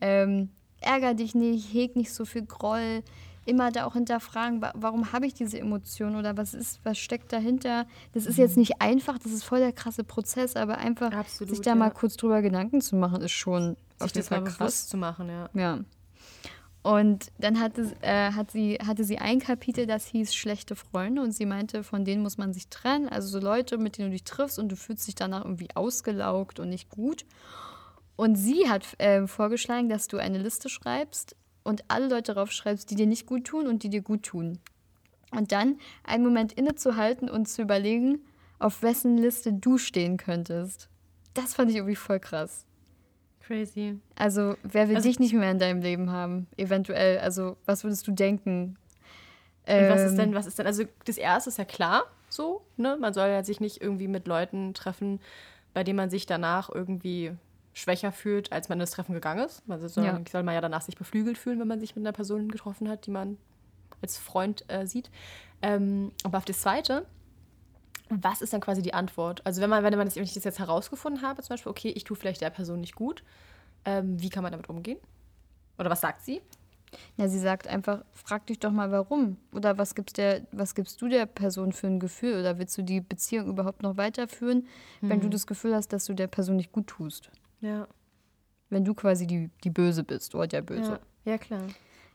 [0.00, 3.02] Ähm, ärger dich nicht, heg nicht so viel Groll
[3.46, 7.86] immer da auch hinterfragen, warum habe ich diese Emotion oder was ist, was steckt dahinter.
[8.12, 8.60] Das ist jetzt mhm.
[8.60, 11.76] nicht einfach, das ist voll der krasse Prozess, aber einfach Absolut, sich da ja.
[11.76, 14.58] mal kurz drüber Gedanken zu machen, ist schon sich auf jeden Fall krass.
[14.58, 15.48] bewusst zu machen, ja.
[15.54, 15.78] Ja.
[16.82, 21.32] Und dann hatte, äh, hat sie, hatte sie ein Kapitel, das hieß schlechte Freunde und
[21.32, 23.08] sie meinte, von denen muss man sich trennen.
[23.08, 26.60] Also so Leute, mit denen du dich triffst und du fühlst dich danach irgendwie ausgelaugt
[26.60, 27.24] und nicht gut.
[28.14, 31.34] Und sie hat äh, vorgeschlagen, dass du eine Liste schreibst
[31.66, 34.58] und alle Leute draufschreibst, die dir nicht gut tun und die dir gut tun.
[35.32, 38.20] Und dann einen Moment innezuhalten und zu überlegen,
[38.58, 40.88] auf wessen Liste du stehen könntest.
[41.34, 42.64] Das fand ich irgendwie voll krass.
[43.40, 43.98] Crazy.
[44.16, 46.46] Also, wer will also, dich nicht mehr in deinem Leben haben?
[46.56, 47.18] Eventuell.
[47.18, 48.76] Also, was würdest du denken?
[49.68, 50.66] Und was ist ähm, denn, was ist denn?
[50.66, 52.96] Also, das erste ist ja klar, so, ne?
[53.00, 55.20] Man soll ja sich nicht irgendwie mit Leuten treffen,
[55.74, 57.32] bei denen man sich danach irgendwie
[57.76, 59.62] schwächer fühlt, als man in das Treffen gegangen ist.
[59.68, 60.18] Also soll, ja.
[60.32, 63.04] soll man ja danach sich beflügelt fühlen, wenn man sich mit einer Person getroffen hat,
[63.04, 63.36] die man
[64.00, 65.10] als Freund äh, sieht.
[65.60, 67.04] Ähm, aber auf das Zweite,
[68.08, 69.44] was ist dann quasi die Antwort?
[69.44, 71.90] Also wenn man, wenn man das, wenn ich das jetzt herausgefunden habe, zum Beispiel, okay,
[71.90, 73.22] ich tue vielleicht der Person nicht gut,
[73.84, 74.98] ähm, wie kann man damit umgehen?
[75.78, 76.40] Oder was sagt sie?
[77.18, 79.36] Ja, sie sagt einfach, frag dich doch mal warum.
[79.52, 82.40] Oder was gibst, der, was gibst du der Person für ein Gefühl?
[82.40, 84.66] Oder willst du die Beziehung überhaupt noch weiterführen,
[85.00, 85.10] hm.
[85.10, 85.32] wenn du hm.
[85.32, 87.30] das Gefühl hast, dass du der Person nicht gut tust?
[87.66, 87.88] Ja.
[88.70, 91.00] Wenn du quasi die, die Böse bist oder der Böse.
[91.24, 91.62] Ja, ja klar.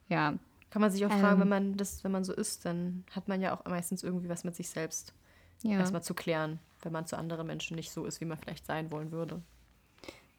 [0.08, 0.34] Ja.
[0.70, 3.28] Kann man sich auch ähm, fragen, wenn man das, wenn man so ist, dann hat
[3.28, 5.14] man ja auch meistens irgendwie was mit sich selbst
[5.64, 5.78] ja.
[5.78, 8.90] erstmal zu klären, wenn man zu anderen Menschen nicht so ist, wie man vielleicht sein
[8.92, 9.42] wollen würde.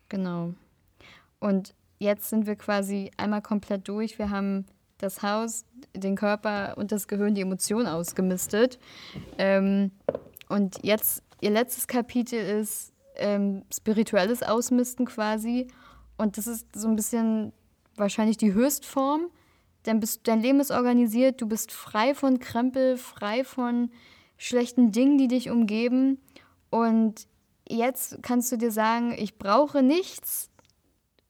[0.08, 0.54] Genau.
[1.38, 4.18] Und jetzt sind wir quasi einmal komplett durch.
[4.18, 4.66] Wir haben
[4.98, 8.78] das Haus, den Körper und das Gehirn, die Emotionen ausgemistet.
[9.36, 9.90] Ähm,
[10.48, 12.92] und jetzt, ihr letztes Kapitel ist
[13.22, 15.68] ähm, spirituelles Ausmisten quasi.
[16.18, 17.52] Und das ist so ein bisschen
[17.96, 19.28] wahrscheinlich die Höchstform.
[19.86, 23.90] Denn bist, dein Leben ist organisiert, du bist frei von Krempel, frei von
[24.36, 26.20] schlechten Dingen, die dich umgeben.
[26.70, 27.26] Und
[27.68, 30.50] jetzt kannst du dir sagen, ich brauche nichts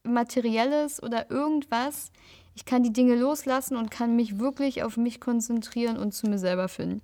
[0.02, 2.10] Materielles oder irgendwas.
[2.54, 6.38] Ich kann die Dinge loslassen und kann mich wirklich auf mich konzentrieren und zu mir
[6.38, 7.00] selber finden.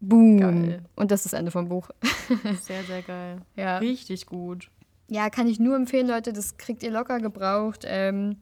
[0.00, 0.40] Boom.
[0.40, 0.84] Geil.
[0.94, 1.90] Und das ist das Ende vom Buch.
[2.60, 3.40] Sehr, sehr geil.
[3.56, 3.78] Ja.
[3.78, 4.70] Richtig gut.
[5.08, 6.32] Ja, kann ich nur empfehlen, Leute.
[6.32, 7.84] Das kriegt ihr locker gebraucht.
[7.86, 8.36] Ähm,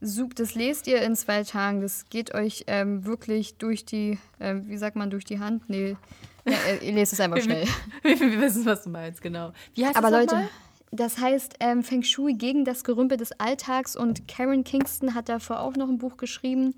[0.00, 1.80] das lest ihr in zwei Tagen.
[1.80, 5.68] Das geht euch ähm, wirklich durch die, äh, wie sagt man, durch die Hand?
[5.68, 5.96] Nee.
[6.46, 7.66] Ja, ihr lest es einfach schnell.
[8.02, 9.52] wir, wir, wissen, was du meinst, genau.
[9.74, 10.48] Wie heißt Aber das Leute, mal?
[10.90, 15.60] Das heißt ähm, Feng Shui gegen das Gerümpel des Alltags und Karen Kingston hat davor
[15.60, 16.74] auch noch ein Buch geschrieben.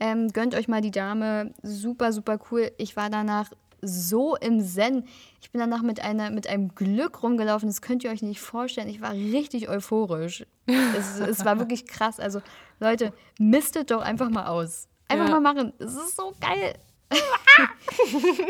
[0.00, 1.52] Ähm, gönnt euch mal die Dame.
[1.62, 2.70] Super, super cool.
[2.78, 3.50] Ich war danach
[3.80, 5.04] so im Zen.
[5.40, 8.88] Ich bin danach mit, einer, mit einem Glück rumgelaufen, das könnt ihr euch nicht vorstellen.
[8.88, 10.44] Ich war richtig euphorisch.
[10.66, 12.20] es, es war wirklich krass.
[12.20, 12.40] Also,
[12.80, 14.88] Leute, mistet doch einfach mal aus.
[15.08, 15.40] Einfach ja.
[15.40, 15.72] mal machen.
[15.78, 16.74] Es ist so geil.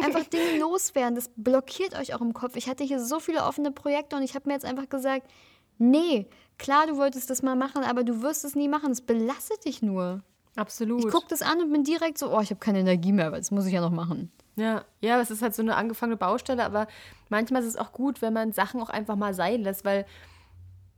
[0.02, 1.14] Einfach Dinge loswerden.
[1.14, 2.56] Das blockiert euch auch im Kopf.
[2.56, 5.30] Ich hatte hier so viele offene Projekte und ich habe mir jetzt einfach gesagt,
[5.78, 6.26] nee,
[6.58, 8.92] klar, du wolltest das mal machen, aber du wirst es nie machen.
[8.92, 10.22] Es belastet dich nur.
[10.56, 11.04] Absolut.
[11.04, 13.38] Ich gucke das an und bin direkt so, oh, ich habe keine Energie mehr, weil
[13.38, 14.32] das muss ich ja noch machen.
[14.56, 16.88] Ja, ja, es ist halt so eine angefangene Baustelle, aber
[17.28, 20.04] manchmal ist es auch gut, wenn man Sachen auch einfach mal sein lässt, weil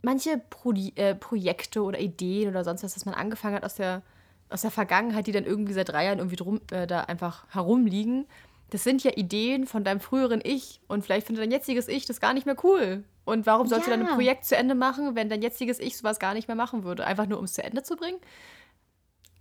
[0.01, 4.01] manche Pro äh, Projekte oder Ideen oder sonst was, das man angefangen hat aus der,
[4.51, 8.25] aus der Vergangenheit, die dann irgendwie seit drei Jahren irgendwie drum, äh, da einfach herumliegen,
[8.71, 12.21] das sind ja Ideen von deinem früheren Ich und vielleicht findet dein jetziges Ich das
[12.21, 13.03] gar nicht mehr cool.
[13.25, 13.93] Und warum sollst ja.
[13.93, 16.55] du dann ein Projekt zu Ende machen, wenn dein jetziges Ich sowas gar nicht mehr
[16.55, 17.05] machen würde?
[17.05, 18.17] Einfach nur, um es zu Ende zu bringen?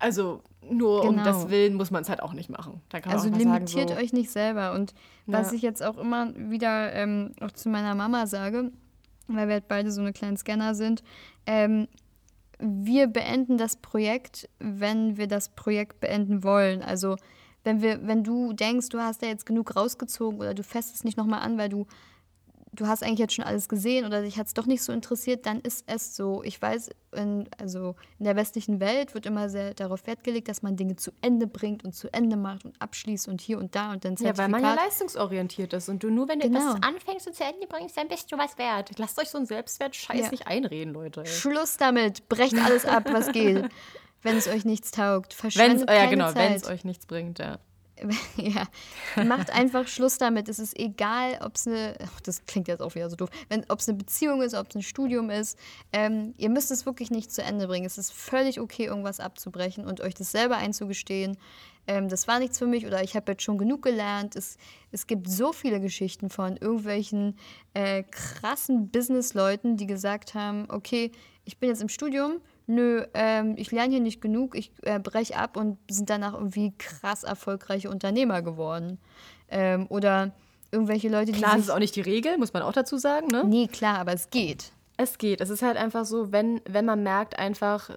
[0.01, 1.13] Also nur genau.
[1.13, 2.81] um das Willen muss man es halt auch nicht machen.
[3.05, 4.73] also limitiert sagen, so, euch nicht selber.
[4.73, 4.95] Und
[5.27, 5.57] was ja.
[5.57, 8.73] ich jetzt auch immer wieder ähm, auch zu meiner Mama sage,
[9.29, 11.05] weil wir halt beide so eine kleinen Scanner sind,
[11.47, 11.87] ähm,
[12.61, 16.83] wir beenden das Projekt, wenn wir das Projekt beenden wollen.
[16.83, 17.17] Also
[17.65, 21.05] wenn wir, wenn du denkst, du hast da jetzt genug rausgezogen oder du fässt es
[21.05, 21.87] nicht nochmal an, weil du
[22.81, 25.45] du hast eigentlich jetzt schon alles gesehen oder dich hat es doch nicht so interessiert,
[25.45, 26.43] dann ist es so.
[26.43, 30.63] Ich weiß, in, also in der westlichen Welt wird immer sehr darauf Wert gelegt, dass
[30.63, 33.93] man Dinge zu Ende bringt und zu Ende macht und abschließt und hier und da
[33.93, 36.75] und dann Ja, weil man ja leistungsorientiert ist und du nur, wenn du genau.
[36.75, 38.99] etwas anfängst und zu Ende bringst, dann bist du was wert.
[38.99, 40.31] Lasst euch so einen Selbstwert-Scheiß ja.
[40.31, 41.21] nicht einreden, Leute.
[41.21, 41.27] Ey.
[41.27, 42.29] Schluss damit.
[42.29, 43.69] Brecht alles ab, was geht.
[44.23, 45.35] wenn es euch nichts taugt.
[45.35, 47.59] Verschwendet wenn's, ja, genau, wenn es euch nichts bringt, ja.
[48.37, 48.67] ja,
[49.25, 50.49] macht einfach Schluss damit.
[50.49, 51.95] Es ist egal, ob es eine,
[52.25, 53.31] das klingt jetzt auch wieder so doof,
[53.69, 55.59] ob es eine Beziehung ist, ob es ein Studium ist.
[55.93, 57.87] Ähm, ihr müsst es wirklich nicht zu Ende bringen.
[57.87, 61.37] Es ist völlig okay, irgendwas abzubrechen und euch das selber einzugestehen.
[61.87, 64.37] Ähm, das war nichts für mich oder ich habe jetzt schon genug gelernt.
[64.37, 64.59] Es,
[64.93, 67.37] es gibt so viele Geschichten von irgendwelchen
[67.75, 71.11] äh, krassen Businessleuten, die gesagt haben, okay,
[71.45, 72.41] ich bin jetzt im Studium,
[72.71, 76.73] nö, ähm, ich lerne hier nicht genug, ich äh, breche ab und sind danach irgendwie
[76.79, 78.99] krass erfolgreiche Unternehmer geworden.
[79.49, 80.33] Ähm, oder
[80.71, 81.39] irgendwelche Leute, die.
[81.39, 83.45] Klar, das ist auch nicht die Regel, muss man auch dazu sagen, ne?
[83.45, 84.73] Nee, klar, aber es geht.
[84.97, 85.41] Es geht.
[85.41, 87.91] Es ist halt einfach so, wenn, wenn man merkt einfach,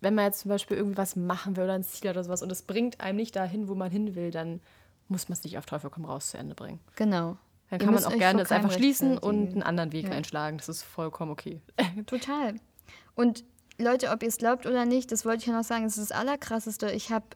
[0.00, 2.50] wenn man jetzt zum Beispiel irgendwie was machen will oder ein Ziel oder sowas und
[2.50, 4.60] es bringt einem nicht dahin, wo man hin will, dann
[5.08, 6.80] muss man es nicht auf Teufel komm raus zu Ende bringen.
[6.96, 7.36] Genau.
[7.70, 10.12] Dann kann man auch gerne das einfach schließen und einen anderen Weg ja.
[10.12, 10.56] einschlagen.
[10.56, 11.60] Das ist vollkommen okay.
[12.06, 12.54] Total.
[13.14, 13.44] Und
[13.80, 16.10] Leute, ob ihr es glaubt oder nicht, das wollte ich ja noch sagen, das ist
[16.10, 16.90] das Allerkrasseste.
[16.90, 17.26] Ich habe,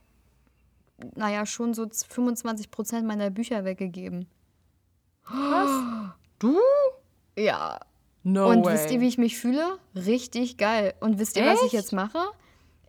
[1.15, 4.27] naja, schon so 25 Prozent meiner Bücher weggegeben.
[5.29, 5.71] Was?
[6.41, 6.59] Du?
[7.39, 7.79] Ja.
[8.25, 8.75] No Und way.
[8.75, 9.79] wisst ihr, wie ich mich fühle?
[9.95, 10.95] Richtig geil.
[11.01, 11.55] Und wisst ihr, Echt?
[11.55, 12.19] was ich jetzt mache?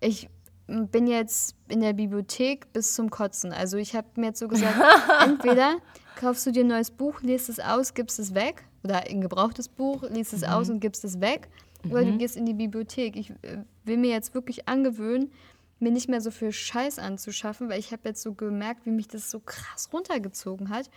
[0.02, 0.30] Ich
[0.66, 3.54] bin jetzt in der Bibliothek bis zum Kotzen.
[3.54, 4.76] Also ich habe mir jetzt so gesagt,
[5.24, 5.78] entweder
[6.16, 8.64] kaufst du dir ein neues Buch, liest es aus, gibst es weg.
[8.84, 10.48] Oder ein gebrauchtes Buch, liest es mhm.
[10.48, 11.50] aus und gibst es weg
[11.90, 12.18] oder du mhm.
[12.18, 13.16] gehst in die Bibliothek.
[13.16, 15.32] Ich äh, will mir jetzt wirklich angewöhnen,
[15.80, 19.08] mir nicht mehr so viel Scheiß anzuschaffen, weil ich habe jetzt so gemerkt, wie mich
[19.08, 20.90] das so krass runtergezogen hat.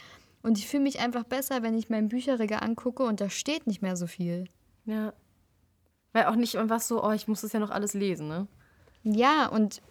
[0.43, 3.83] Und ich fühle mich einfach besser, wenn ich mein Bücherregal angucke und da steht nicht
[3.83, 4.45] mehr so viel.
[4.85, 5.13] Ja.
[6.13, 8.47] Weil auch nicht einfach so, oh, ich muss das ja noch alles lesen, ne?
[9.03, 9.83] Ja, und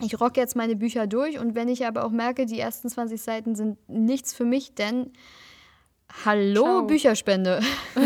[0.00, 3.20] ich rocke jetzt meine Bücher durch und wenn ich aber auch merke, die ersten 20
[3.20, 5.12] Seiten sind nichts für mich, denn
[6.24, 6.86] hallo Ciao.
[6.86, 7.60] Bücherspende.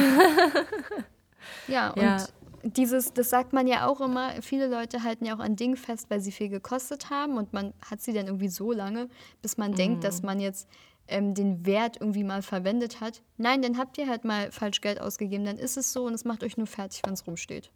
[1.68, 2.26] Ja, und ja.
[2.62, 6.10] dieses, das sagt man ja auch immer, viele Leute halten ja auch an Dingen fest,
[6.10, 9.08] weil sie viel gekostet haben und man hat sie dann irgendwie so lange,
[9.42, 9.76] bis man mhm.
[9.76, 10.68] denkt, dass man jetzt
[11.08, 13.22] ähm, den Wert irgendwie mal verwendet hat.
[13.36, 16.24] Nein, dann habt ihr halt mal falsch Geld ausgegeben, dann ist es so und es
[16.24, 17.70] macht euch nur fertig, wenn es rumsteht.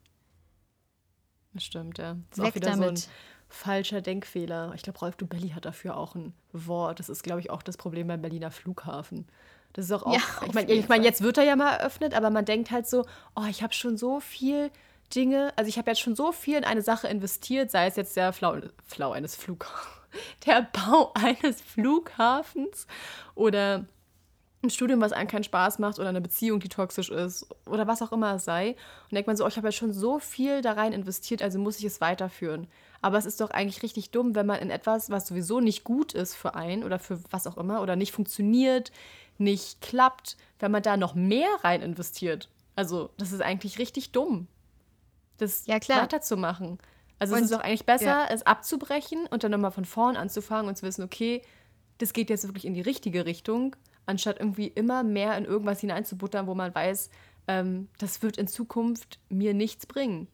[1.55, 2.17] Das stimmt, ja.
[2.31, 2.99] Das ist Weg auch wieder damit.
[2.99, 3.13] so ein
[3.49, 4.73] falscher Denkfehler.
[4.75, 6.99] Ich glaube, Rolf Dubelli hat dafür auch ein Wort.
[6.99, 9.27] Das ist, glaube ich, auch das Problem beim Berliner Flughafen.
[9.73, 12.15] Das ist auch, auch ja, ich meine, ich mein, jetzt wird er ja mal eröffnet,
[12.15, 13.07] aber man denkt halt so,
[13.37, 14.71] oh, ich habe schon so viel
[15.15, 18.17] Dinge, also ich habe jetzt schon so viel in eine Sache investiert, sei es jetzt
[18.17, 18.57] der Flau,
[18.87, 19.87] Flau eines Flughafens,
[20.47, 22.87] der Bau eines Flughafens
[23.35, 23.85] oder
[24.63, 28.01] ein Studium, was einem keinen Spaß macht oder eine Beziehung, die toxisch ist oder was
[28.01, 28.77] auch immer es sei.
[29.11, 31.59] Und denkt man so, oh, ich habe ja schon so viel da rein investiert, also
[31.59, 32.69] muss ich es weiterführen.
[33.01, 36.13] Aber es ist doch eigentlich richtig dumm, wenn man in etwas, was sowieso nicht gut
[36.13, 38.93] ist für einen oder für was auch immer oder nicht funktioniert,
[39.43, 42.49] nicht klappt, wenn man da noch mehr rein investiert.
[42.77, 44.47] Also, das ist eigentlich richtig dumm,
[45.39, 46.03] das ja, klar.
[46.03, 46.79] weiterzumachen.
[47.19, 48.29] Also, und, es ist doch eigentlich besser, ja.
[48.31, 51.43] es abzubrechen und dann nochmal von vorn anzufangen und zu wissen, okay,
[51.99, 53.77] das geht jetzt wirklich in die richtige Richtung,
[54.07, 57.11] anstatt irgendwie immer mehr in irgendwas hineinzubuttern, wo man weiß,
[57.49, 60.29] ähm, das wird in Zukunft mir nichts bringen.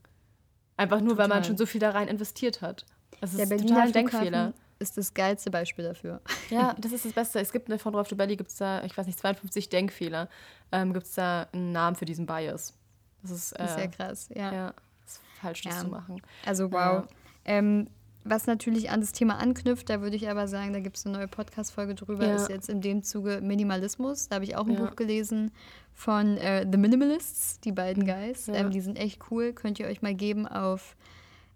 [0.77, 1.31] Einfach nur, total.
[1.31, 2.87] weil man schon so viel da rein investiert hat.
[3.21, 6.21] Das ist total ein Denkfehler ist das geilste Beispiel dafür.
[6.51, 7.41] Ja, das ist das Beste.
[7.41, 10.29] Es gibt eine, von Rolf Belli gibt es da, ich weiß nicht, 52 Denkfehler.
[10.73, 12.75] Ähm, gibt es da einen Namen für diesen Bias.
[13.23, 14.53] Das ist, äh, das ist sehr krass, ja.
[14.53, 14.75] Ja,
[15.07, 15.81] ist falsch, das ja.
[15.81, 16.23] zu machen.
[16.47, 17.05] Also, wow.
[17.45, 17.89] Ähm,
[18.25, 21.17] was natürlich an das Thema anknüpft, da würde ich aber sagen, da gibt es eine
[21.17, 22.37] neue Podcast-Folge drüber, ja.
[22.37, 24.29] ist jetzt in dem Zuge Minimalismus.
[24.29, 24.81] Da habe ich auch ein ja.
[24.81, 25.51] Buch gelesen
[25.95, 28.47] von äh, The Minimalists, die beiden Guys.
[28.47, 28.55] Ja.
[28.55, 30.97] Ähm, die sind echt cool, könnt ihr euch mal geben auf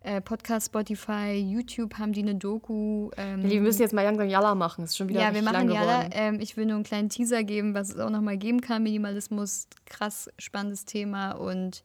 [0.05, 3.11] äh, Podcast, Spotify, YouTube haben die eine Doku.
[3.17, 6.09] Ähm, die müssen jetzt mal langsam Yalla machen, ist schon wieder Ja, wir machen Yalla.
[6.13, 8.83] Ähm, ich will nur einen kleinen Teaser geben, was es auch nochmal geben kann.
[8.83, 11.85] Minimalismus, krass spannendes Thema und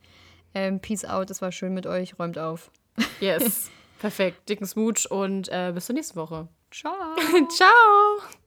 [0.54, 2.72] ähm, Peace out, es war schön mit euch, räumt auf.
[3.20, 3.70] Yes,
[4.00, 4.50] perfekt.
[4.50, 6.48] Dicken Smooch und äh, bis zur nächsten Woche.
[6.72, 6.94] Ciao.
[7.50, 8.47] Ciao.